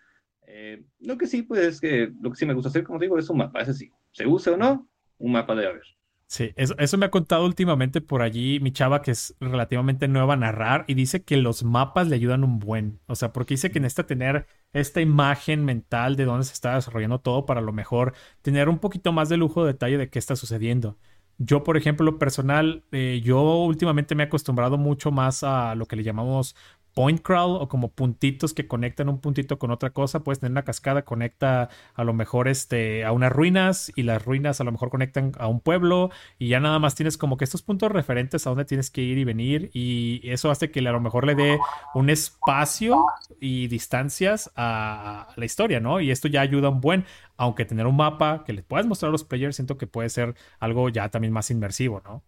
[0.47, 3.19] Eh, lo que sí, pues es que lo que sí me gusta hacer, como digo,
[3.19, 3.93] es un mapa, ese sí.
[4.13, 4.89] Se use o no,
[5.19, 5.98] un mapa debe haber.
[6.31, 10.35] Sí, eso, eso, me ha contado últimamente por allí mi chava que es relativamente nueva
[10.35, 13.01] a narrar y dice que los mapas le ayudan un buen.
[13.07, 17.21] O sea, porque dice que necesita tener esta imagen mental de dónde se está desarrollando
[17.21, 18.13] todo para a lo mejor
[18.43, 20.99] tener un poquito más de lujo de detalle de qué está sucediendo.
[21.39, 25.97] Yo, por ejemplo, personal, eh, yo últimamente me he acostumbrado mucho más a lo que
[25.97, 26.57] le llamamos
[26.99, 30.25] point crawl o como puntitos que conectan un puntito con otra cosa.
[30.25, 34.61] Puedes tener una cascada, conecta a lo mejor este, a unas ruinas y las ruinas
[34.61, 37.63] a lo mejor conectan a un pueblo y ya nada más tienes como que estos
[37.63, 40.99] puntos referentes a donde tienes que ir y venir y eso hace que a lo
[40.99, 41.61] mejor le dé
[41.95, 43.07] un espacio
[43.39, 46.01] y distancias a, la historia, ¿no?
[46.01, 47.05] Y esto ya ayuda un buen,
[47.37, 50.35] aunque tener un mapa que les puedas mostrar a los players, siento que puede ser
[50.59, 52.25] algo ya también más inmersivo, ¿no?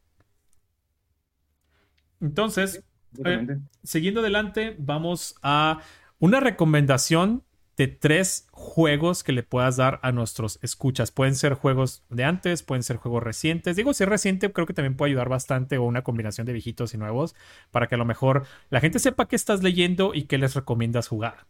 [2.20, 2.84] Entonces,
[3.24, 5.80] eh, siguiendo adelante, vamos a
[6.18, 7.42] una recomendación
[7.76, 11.10] de tres juegos que le puedas dar a nuestros escuchas.
[11.10, 13.74] Pueden ser juegos de antes, pueden ser juegos recientes.
[13.74, 16.92] Digo, si es reciente, creo que también puede ayudar bastante o una combinación de viejitos
[16.92, 17.34] y nuevos
[17.70, 21.08] para que a lo mejor la gente sepa qué estás leyendo y qué les recomiendas
[21.08, 21.46] jugar.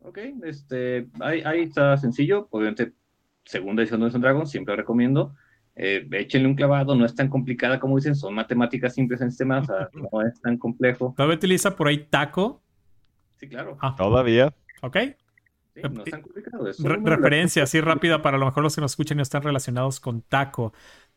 [0.00, 2.48] Ok, este, ahí, ahí está sencillo.
[2.50, 2.92] Obviamente,
[3.44, 5.36] segunda edición de Dungeons Dragons, siempre recomiendo
[5.76, 9.44] eh, échenle un clavado, no es tan complicada como dicen, son matemáticas simples en este
[9.44, 11.14] mapa, no es tan complejo.
[11.16, 12.62] ¿Todavía utiliza por ahí taco?
[13.36, 13.76] Sí, claro.
[13.80, 13.94] Ah.
[13.96, 14.54] Todavía.
[14.82, 14.96] Ok.
[15.74, 16.64] Sí, no es tan complicado.
[17.02, 20.22] referencia así rápida para a lo mejor los que nos escuchan y están relacionados con
[20.22, 20.72] taco.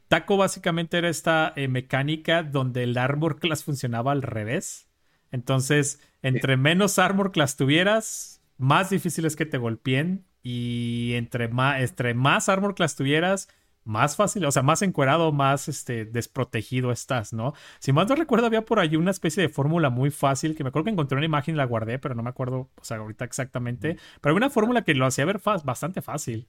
[0.07, 4.87] Taco básicamente era esta eh, mecánica donde el armor class funcionaba al revés.
[5.31, 10.25] Entonces, entre menos armor class tuvieras, más difícil es que te golpeen.
[10.41, 13.49] Y entre más, entre más armor class tuvieras,
[13.87, 17.53] más fácil, o sea, más encuerado, más este, desprotegido estás, ¿no?
[17.79, 20.69] Si mal no recuerdo, había por ahí una especie de fórmula muy fácil, que me
[20.69, 23.25] acuerdo que encontré una imagen y la guardé, pero no me acuerdo, o sea, ahorita
[23.25, 23.97] exactamente.
[24.21, 26.47] Pero había una fórmula que lo hacía ver bastante fácil.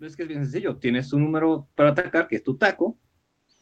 [0.00, 2.98] Es que es bien sencillo, tienes un número para atacar, que es tu taco,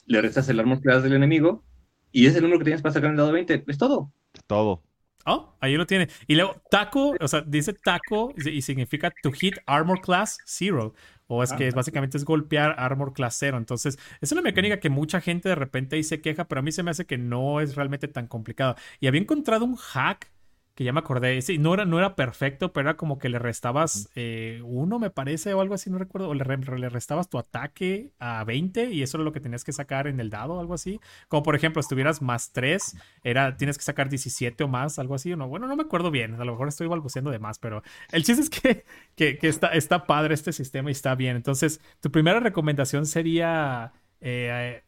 [0.07, 1.65] le restas el armor class del enemigo,
[2.13, 4.13] y es el número que tienes para sacar en el dado 20, es todo.
[4.47, 4.83] Todo.
[5.27, 6.09] Oh, ahí lo tiene.
[6.27, 10.95] Y luego, taco, o sea, dice taco y significa to hit armor class zero.
[11.29, 13.59] O es que básicamente es golpear armor class 0.
[13.59, 16.73] Entonces, es una mecánica que mucha gente de repente ahí se queja, pero a mí
[16.73, 18.77] se me hace que no es realmente tan complicado.
[18.99, 20.31] Y había encontrado un hack
[20.79, 21.43] que ya me acordé.
[21.43, 25.11] Sí, no era, no era perfecto, pero era como que le restabas eh, uno, me
[25.11, 26.29] parece, o algo así, no recuerdo.
[26.29, 30.07] O le, restabas tu ataque a 20 y eso era lo que tenías que sacar
[30.07, 31.01] en el dado, algo así.
[31.27, 35.17] Como por ejemplo, si tuvieras más 3, era, tienes que sacar 17 o más, algo
[35.17, 35.35] así.
[35.35, 36.41] No, bueno, no me acuerdo bien.
[36.41, 38.51] A lo mejor estoy balbuceando de más, pero el chiste es
[39.17, 41.35] que, que, está, está padre este sistema y está bien.
[41.35, 44.85] Entonces, tu primera recomendación sería eh,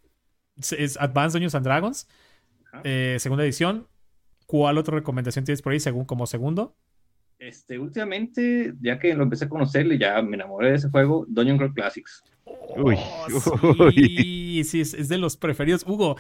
[0.55, 2.09] es Advanced Dungeons and Dragons,
[2.85, 3.89] eh, segunda edición.
[4.51, 6.75] ¿Cuál otra recomendación tienes por ahí según como segundo?
[7.39, 11.57] Este, últimamente, ya que lo empecé a conocerle, ya me enamoré de ese juego, Dungeon
[11.57, 12.25] Crawl Classics.
[12.77, 12.97] Uy,
[13.95, 15.87] sí, sí es, de los preferidos.
[15.87, 16.17] Hugo,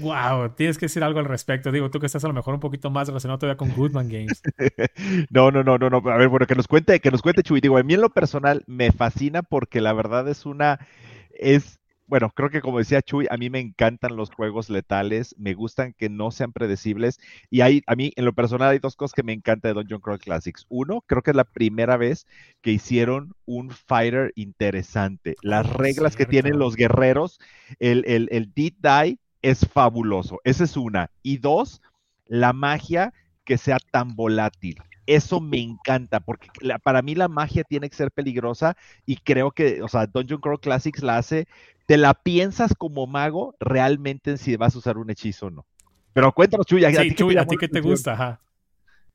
[0.00, 1.72] wow, tienes que decir algo al respecto.
[1.72, 4.42] Digo, tú que estás a lo mejor un poquito más relacionado todavía con Goodman Games.
[5.30, 6.02] no, no, no, no, no.
[6.10, 7.62] A ver, bueno, que nos cuente, que nos cuente Chuy.
[7.62, 10.86] Digo, a mí en lo personal me fascina porque la verdad es una,
[11.30, 15.54] es, bueno, creo que como decía Chuy, a mí me encantan los juegos letales, me
[15.54, 17.18] gustan que no sean predecibles
[17.50, 20.00] y hay, a mí en lo personal hay dos cosas que me encantan de Dungeon
[20.00, 20.66] Crawl Classics.
[20.68, 22.26] Uno, creo que es la primera vez
[22.62, 25.34] que hicieron un fighter interesante.
[25.42, 27.40] Las oh, reglas que tienen los guerreros,
[27.78, 30.40] el, el, el deep die es fabuloso.
[30.44, 31.10] Esa es una.
[31.22, 31.82] Y dos,
[32.26, 33.12] la magia
[33.44, 34.76] que sea tan volátil
[35.06, 36.48] eso me encanta, porque
[36.82, 40.60] para mí la magia tiene que ser peligrosa y creo que, o sea, Dungeon Crawl
[40.60, 41.46] Classics la hace
[41.86, 45.66] te la piensas como mago realmente en si vas a usar un hechizo o no.
[46.12, 47.14] Pero cuéntanos, Chuy, ¿a, ti,
[47.58, 48.12] qué te gusta?
[48.12, 48.40] Ajá.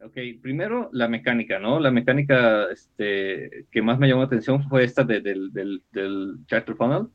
[0.04, 1.80] Ok, primero la mecánica, ¿no?
[1.80, 6.76] La mecánica este, que más me llamó la atención fue esta del, del, del Charter
[6.76, 7.08] Funnel,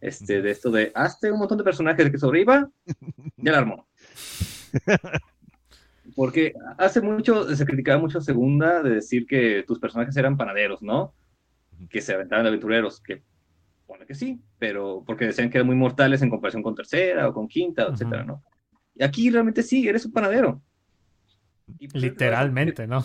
[0.00, 2.68] este, de esto de hazte un montón de personajes que sobreviva,
[3.36, 3.86] ya la armó.
[6.18, 11.14] Porque hace mucho se criticaba mucho segunda de decir que tus personajes eran panaderos, ¿no?
[11.88, 13.22] Que se aventaban aventureros, que
[13.86, 17.32] pone que sí, pero porque decían que eran muy mortales en comparación con tercera o
[17.32, 18.42] con quinta, etcétera, ¿no?
[18.96, 20.60] Y aquí realmente sí, eres un panadero.
[21.78, 23.04] Pues, Literalmente, ¿no?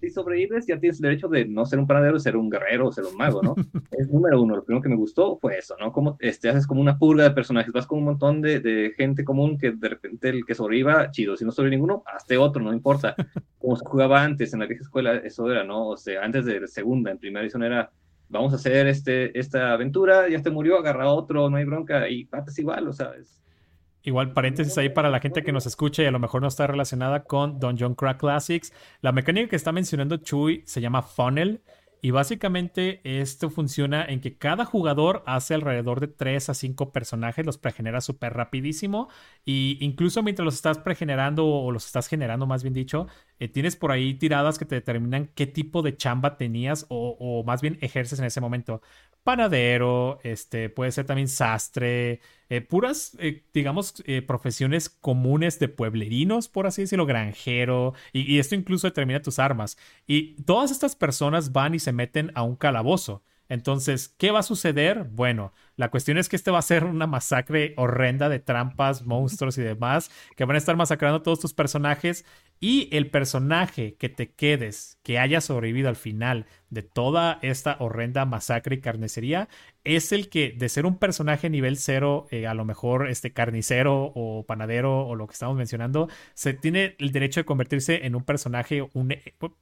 [0.00, 2.92] Si sobrevives, ya tienes el derecho de no ser un panadero, ser un guerrero o
[2.92, 3.54] ser un mago, ¿no?
[3.92, 4.56] es número uno.
[4.56, 5.92] Lo primero que me gustó fue eso, ¿no?
[5.92, 9.24] Como este, haces como una purga de personajes, vas con un montón de, de gente
[9.24, 11.36] común que de repente el que sobreviva, chido.
[11.36, 13.14] Si no sobrevive ninguno, hazte otro, no importa.
[13.58, 15.88] Como se jugaba antes en la vieja escuela, eso era, ¿no?
[15.88, 17.90] O sea, antes de segunda, en primera edición era
[18.32, 22.24] vamos a hacer este, esta aventura, ya te murió, agarra otro, no hay bronca, y
[22.24, 23.12] patas igual, o sea,
[24.02, 26.66] Igual paréntesis ahí para la gente que nos escucha y a lo mejor no está
[26.66, 28.72] relacionada con Dungeon Crack Classics.
[29.00, 31.62] La mecánica que está mencionando Chuy se llama funnel
[32.04, 37.46] y básicamente esto funciona en que cada jugador hace alrededor de 3 a 5 personajes,
[37.46, 39.08] los pregenera súper rapidísimo
[39.44, 43.06] y incluso mientras los estás pregenerando o los estás generando más bien dicho,
[43.42, 47.42] eh, tienes por ahí tiradas que te determinan qué tipo de chamba tenías o, o
[47.42, 48.82] más bien ejerces en ese momento
[49.24, 53.94] panadero, este, puede ser también sastre, eh, puras, eh, digamos,
[54.28, 59.76] profesiones comunes de pueblerinos, por así decirlo, granjero, y, esto incluso determina tus armas.
[60.06, 63.24] Y todas estas personas van y se meten a un calabozo.
[63.52, 65.04] Entonces, ¿qué va a suceder?
[65.10, 69.58] Bueno, la cuestión es que este va a ser una masacre horrenda de trampas, monstruos
[69.58, 72.24] y demás, que van a estar masacrando a todos tus personajes.
[72.64, 78.24] Y el personaje que te quedes, que haya sobrevivido al final de toda esta horrenda
[78.24, 79.48] masacre y carnicería,
[79.82, 84.12] es el que, de ser un personaje nivel cero, eh, a lo mejor este carnicero
[84.14, 88.22] o panadero o lo que estamos mencionando, se tiene el derecho de convertirse en un
[88.22, 89.12] personaje, un,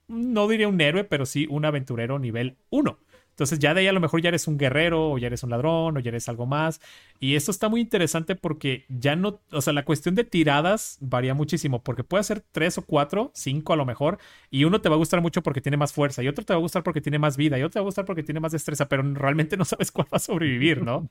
[0.07, 2.99] no diría un héroe, pero sí un aventurero nivel 1.
[3.41, 5.49] Entonces ya de ahí a lo mejor ya eres un guerrero o ya eres un
[5.49, 6.79] ladrón o ya eres algo más.
[7.21, 11.33] Y esto está muy interesante porque ya no, o sea, la cuestión de tiradas varía
[11.33, 14.19] muchísimo porque puede ser tres o cuatro, cinco a lo mejor,
[14.51, 16.59] y uno te va a gustar mucho porque tiene más fuerza y otro te va
[16.59, 18.53] a gustar porque tiene más vida y otro te va a gustar porque tiene más
[18.53, 21.09] destreza, pero realmente no sabes cuál va a sobrevivir, ¿no?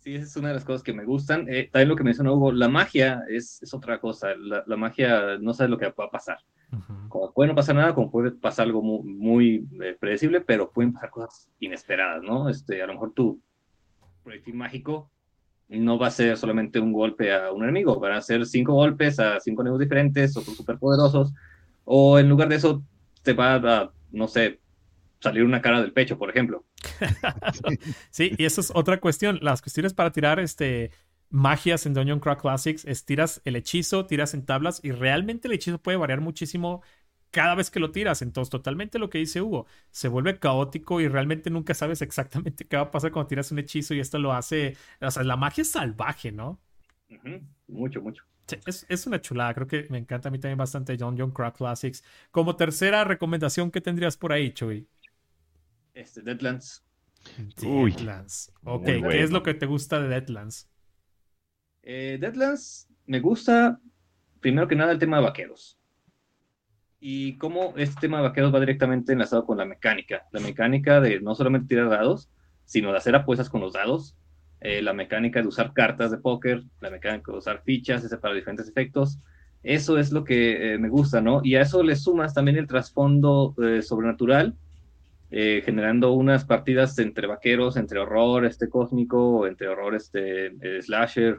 [0.00, 1.46] Sí, esa es una de las cosas que me gustan.
[1.50, 4.34] Eh, también lo que mencionó Hugo, la magia es, es otra cosa.
[4.36, 6.38] La, la, magia no sabe lo que va a pasar.
[7.08, 10.92] Como puede no pasar nada, como puede pasar algo muy, muy eh, predecible, pero pueden
[10.92, 12.48] pasar cosas inesperadas, ¿no?
[12.48, 13.40] Este, a lo mejor tu
[14.22, 15.10] proyectil mágico
[15.68, 19.18] no va a ser solamente un golpe a un enemigo, van a ser cinco golpes
[19.18, 21.32] a cinco enemigos diferentes, o súper poderosos,
[21.84, 22.84] o en lugar de eso
[23.22, 24.60] te va a, no sé,
[25.20, 26.64] salir una cara del pecho, por ejemplo.
[28.10, 29.38] sí, y eso es otra cuestión.
[29.42, 30.92] Las cuestiones para tirar este
[31.30, 35.54] magias en Dungeon Crack Classics es tiras el hechizo, tiras en tablas y realmente el
[35.54, 36.82] hechizo puede variar muchísimo
[37.30, 38.22] cada vez que lo tiras.
[38.22, 42.76] Entonces, totalmente lo que dice Hugo, se vuelve caótico y realmente nunca sabes exactamente qué
[42.76, 45.62] va a pasar cuando tiras un hechizo y esto lo hace, o sea, la magia
[45.62, 46.58] es salvaje, ¿no?
[47.68, 48.24] Mucho, mucho.
[48.66, 52.02] es, es, una chulada, creo que me encanta a mí también bastante Dungeon Crack Classics.
[52.30, 54.88] Como tercera recomendación, ¿qué tendrías por ahí, Chuy?
[55.94, 56.84] Este, Deadlands.
[57.56, 58.52] Deadlands.
[58.64, 60.68] Ok, ¿qué es lo que te gusta de Deadlands?
[61.88, 63.78] Eh, Deadlands me gusta,
[64.40, 65.78] primero que nada, el tema de vaqueros.
[66.98, 70.26] Y cómo este tema de vaqueros va directamente enlazado con la mecánica.
[70.32, 72.28] La mecánica de no solamente tirar dados,
[72.64, 74.16] sino de hacer apuestas con los dados.
[74.60, 78.34] Eh, la mecánica de usar cartas de póker, la mecánica de usar fichas, ese para
[78.34, 79.20] diferentes efectos.
[79.62, 81.40] Eso es lo que eh, me gusta, ¿no?
[81.44, 84.56] Y a eso le sumas también el trasfondo sobrenatural
[85.30, 91.38] eh, generando unas partidas entre vaqueros, entre horror este cósmico, entre horror este slasher.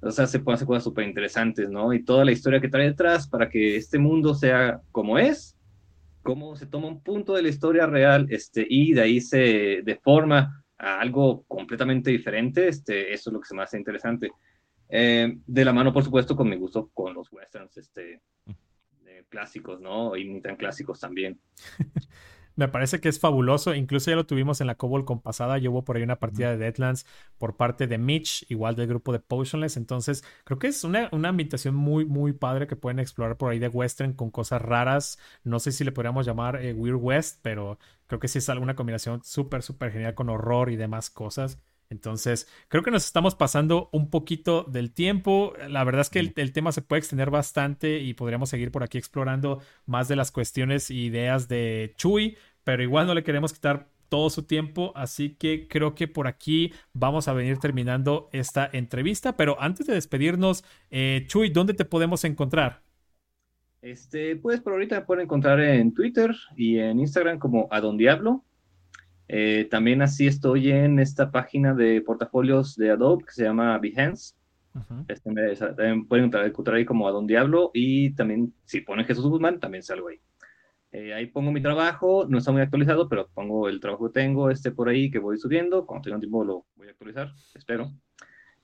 [0.00, 1.92] O sea, se pueden hacer cosas súper interesantes, ¿no?
[1.92, 5.56] Y toda la historia que trae detrás para que este mundo sea como es,
[6.22, 10.64] cómo se toma un punto de la historia real este, y de ahí se deforma
[10.76, 14.30] a algo completamente diferente, este, eso es lo que se me hace interesante.
[14.88, 18.20] Eh, de la mano, por supuesto, con mi gusto con los westerns este,
[19.28, 20.16] clásicos, ¿no?
[20.16, 21.40] Y ni tan clásicos también.
[22.56, 23.74] Me parece que es fabuloso.
[23.74, 25.58] Incluso ya lo tuvimos en la Cobol con pasada.
[25.58, 27.06] Yo hubo por ahí una partida de Deadlands
[27.38, 29.76] por parte de Mitch, igual del grupo de Potionless.
[29.76, 33.58] Entonces, creo que es una, una ambientación muy, muy padre que pueden explorar por ahí
[33.58, 35.18] de Western con cosas raras.
[35.42, 38.76] No sé si le podríamos llamar eh, Weird West, pero creo que sí es alguna
[38.76, 41.58] combinación súper, súper genial con horror y demás cosas.
[41.90, 45.52] Entonces, creo que nos estamos pasando un poquito del tiempo.
[45.68, 48.98] La verdad es que el, tema se puede extender bastante y podríamos seguir por aquí
[48.98, 53.88] explorando más de las cuestiones e ideas de Chuy, pero igual no le queremos quitar
[54.08, 59.36] todo su tiempo, así que creo que por aquí vamos a venir terminando esta entrevista.
[59.36, 62.82] Pero antes de despedirnos, eh, Chuy, ¿dónde te podemos encontrar?
[63.82, 68.42] Este, pues por ahorita me pueden encontrar en Twitter y en Instagram como Adon Diablo.
[69.28, 74.34] Eh, también así estoy en esta página de portafolios de Adobe que se llama Behance.
[75.08, 75.32] este,
[75.74, 79.82] también pueden encontrar ahí como a Don Diablo y también si ponen Jesús Guzmán también
[79.82, 80.20] salgo ahí.
[80.92, 84.50] Eh, ahí pongo mi trabajo, no está muy actualizado, pero pongo el trabajo que tengo
[84.50, 85.86] este por ahí que voy subiendo.
[85.86, 87.90] Cuando tenga un tiempo lo voy a actualizar, espero.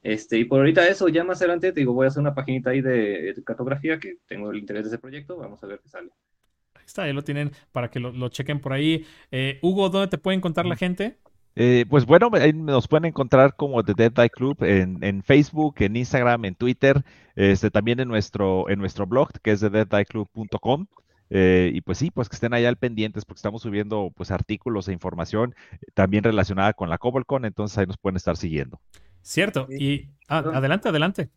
[0.03, 2.71] Este, y por ahorita eso, ya más adelante te digo, voy a hacer una paginita
[2.71, 5.89] ahí de, de cartografía que tengo el interés de ese proyecto, vamos a ver qué
[5.89, 6.11] sale
[6.91, 9.07] está, ahí lo tienen para que lo, chequen por ahí.
[9.31, 11.19] Eh, Hugo, ¿dónde te puede encontrar la gente?
[11.57, 15.97] Eh, pues bueno, ahí nos pueden encontrar como The Dead Die Club en, Facebook, en
[15.97, 17.03] Instagram, en Twitter,
[17.35, 20.87] este, también en nuestro, en nuestro blog que es thedeaddieclub.com.
[21.33, 24.89] Eh, y pues sí, pues que estén allá al pendientes porque estamos subiendo pues artículos
[24.89, 25.55] e información
[25.95, 28.81] también relacionada con la CobbleCon, entonces ahí nos pueden estar siguiendo.
[29.23, 29.69] Cierto.
[29.71, 31.31] Y ah, adelante, adelante.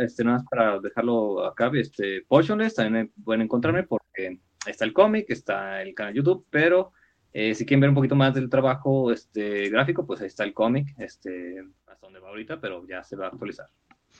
[0.00, 4.40] Este, nada más para dejarlo acá, este, Potionless, también pueden encontrarme porque
[4.72, 6.92] está el cómic, está el canal YouTube, pero
[7.32, 10.54] eh, si quieren ver un poquito más del trabajo este, gráfico, pues ahí está el
[10.54, 13.66] cómic, este, hasta donde va ahorita, pero ya se va a actualizar.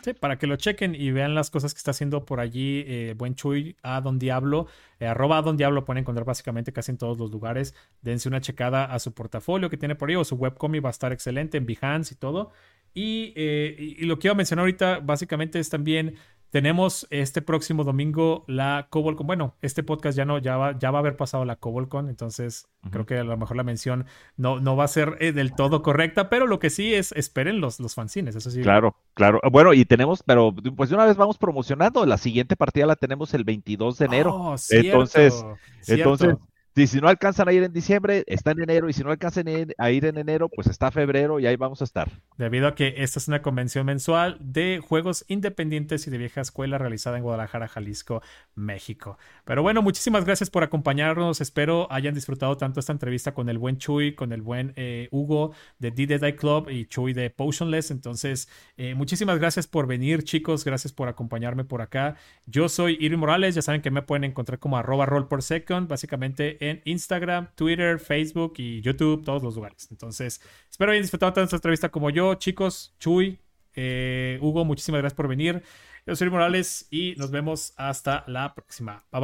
[0.02, 3.14] Sí, para que lo chequen y vean las cosas que está haciendo por allí eh,
[3.16, 4.66] Buen Chuy a Don Diablo.
[5.00, 7.74] Eh, arroba a Don Diablo pueden encontrar básicamente casi en todos los lugares.
[8.02, 10.90] Dense una checada a su portafolio que tiene por ahí o su webcomic va a
[10.90, 12.52] estar excelente en Behance y todo.
[12.94, 16.14] Y, eh, y, lo que iba a mencionar ahorita básicamente es también
[16.56, 19.26] tenemos este próximo domingo la Cobolcon.
[19.26, 22.66] Bueno, este podcast ya no, ya va, ya va a haber pasado la Cobolcon, entonces
[22.90, 24.06] creo que a lo mejor la mención
[24.38, 27.60] no, no va a ser eh, del todo correcta, pero lo que sí es, esperen
[27.60, 28.62] los, los fanzines, eso sí.
[28.62, 29.38] Claro, claro.
[29.52, 33.34] Bueno, y tenemos, pero pues de una vez vamos promocionando, la siguiente partida la tenemos
[33.34, 34.34] el 22 de enero.
[34.34, 35.44] Oh, cierto, entonces,
[35.82, 36.14] cierto.
[36.14, 36.36] entonces
[36.76, 38.90] y si no alcanzan a ir en diciembre, está en enero.
[38.90, 39.46] Y si no alcanzan
[39.78, 42.20] a ir en enero, pues está febrero y ahí vamos a estar.
[42.36, 46.76] Debido a que esta es una convención mensual de juegos independientes y de vieja escuela
[46.76, 48.20] realizada en Guadalajara, Jalisco,
[48.54, 49.18] México.
[49.46, 51.40] Pero bueno, muchísimas gracias por acompañarnos.
[51.40, 55.52] Espero hayan disfrutado tanto esta entrevista con el buen Chuy, con el buen eh, Hugo
[55.78, 57.90] de D Club y Chuy de Potionless.
[57.90, 60.64] Entonces, eh, muchísimas gracias por venir, chicos.
[60.64, 62.16] Gracias por acompañarme por acá.
[62.44, 63.54] Yo soy Irving Morales.
[63.54, 65.88] Ya saben que me pueden encontrar como arroba roll por second.
[65.88, 69.88] Básicamente en Instagram, Twitter, Facebook y YouTube, todos los lugares.
[69.90, 70.40] Entonces,
[70.70, 72.94] espero hayan disfrutado tanto esta entrevista como yo, chicos.
[72.98, 73.38] Chuy,
[73.74, 75.62] eh, Hugo, muchísimas gracias por venir.
[76.06, 79.04] Yo soy Morales y nos vemos hasta la próxima.
[79.10, 79.20] Bye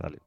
[0.00, 0.25] bye.